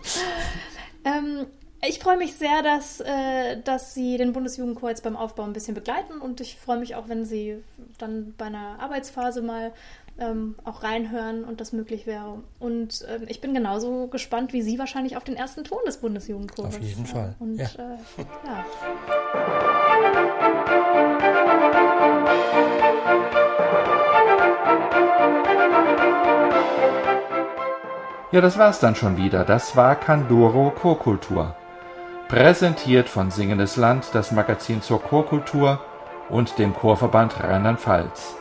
ähm, 1.06 1.48
ich 1.82 2.00
freue 2.00 2.18
mich 2.18 2.34
sehr, 2.34 2.62
dass, 2.62 3.00
äh, 3.00 3.62
dass 3.64 3.94
Sie 3.94 4.18
den 4.18 4.34
Bundesjugendchor 4.34 4.90
jetzt 4.90 5.04
beim 5.04 5.16
Aufbau 5.16 5.44
ein 5.44 5.54
bisschen 5.54 5.74
begleiten 5.74 6.22
und 6.22 6.40
ich 6.42 6.56
freue 6.58 6.80
mich 6.80 6.96
auch, 6.96 7.10
wenn 7.10 7.26
Sie 7.26 7.64
dann 7.98 8.36
bei 8.38 8.46
einer 8.46 8.80
Arbeitsphase 8.80 9.42
mal 9.42 9.74
ähm, 10.20 10.56
auch 10.64 10.84
reinhören 10.84 11.44
und 11.44 11.62
das 11.62 11.74
möglich 11.74 12.08
wäre. 12.08 12.40
Und 12.60 13.06
ähm, 13.08 13.24
ich 13.28 13.42
bin 13.42 13.54
genauso 13.54 14.08
gespannt 14.08 14.54
wie 14.54 14.62
Sie 14.62 14.80
wahrscheinlich 14.80 15.18
auf 15.18 15.24
den 15.24 15.36
ersten 15.36 15.64
Ton 15.64 15.80
des 15.86 15.98
Bundesjugendchores. 15.98 16.76
Auf 16.76 16.82
jeden 16.82 17.06
Fall. 17.06 17.36
Und 17.40 17.56
ja. 17.56 17.66
Äh, 17.66 17.98
ja. 18.46 18.66
Ja, 28.32 28.42
das 28.42 28.58
war's 28.58 28.80
dann 28.80 28.96
schon 28.96 29.18
wieder. 29.18 29.46
Das 29.46 29.76
war 29.76 29.96
Candoro 29.96 30.72
Chorkultur. 30.72 31.56
Präsentiert 32.28 33.08
von 33.08 33.32
Singendes 33.32 33.78
Land, 33.78 34.10
das 34.14 34.34
Magazin 34.34 34.82
zur 34.82 35.02
Chorkultur 35.02 35.80
und 36.30 36.60
dem 36.60 36.74
Chorverband 36.74 37.42
Rheinland-Pfalz. 37.42 38.37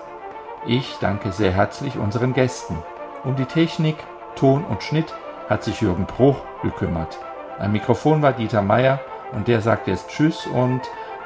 Ich 0.68 0.96
danke 1.00 1.30
sehr 1.30 1.52
herzlich 1.52 1.96
unseren 1.96 2.32
Gästen. 2.32 2.76
Um 3.22 3.36
die 3.36 3.44
Technik, 3.44 3.94
Ton 4.34 4.64
und 4.64 4.82
Schnitt 4.82 5.14
hat 5.48 5.62
sich 5.62 5.80
Jürgen 5.80 6.06
Bruch 6.06 6.38
gekümmert. 6.60 7.20
Am 7.60 7.70
Mikrofon 7.70 8.20
war 8.20 8.32
Dieter 8.32 8.62
Meier 8.62 8.98
und 9.32 9.46
der 9.46 9.60
sagt 9.60 9.86
jetzt 9.86 10.08
Tschüss 10.08 10.44
und 10.48 10.80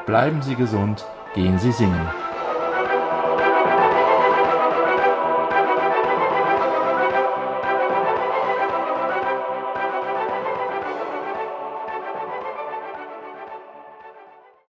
bleiben 0.05 0.42
Sie 0.42 0.57
gesund, 0.57 1.07
gehen 1.35 1.59
Sie 1.59 1.72
singen. 1.72 2.07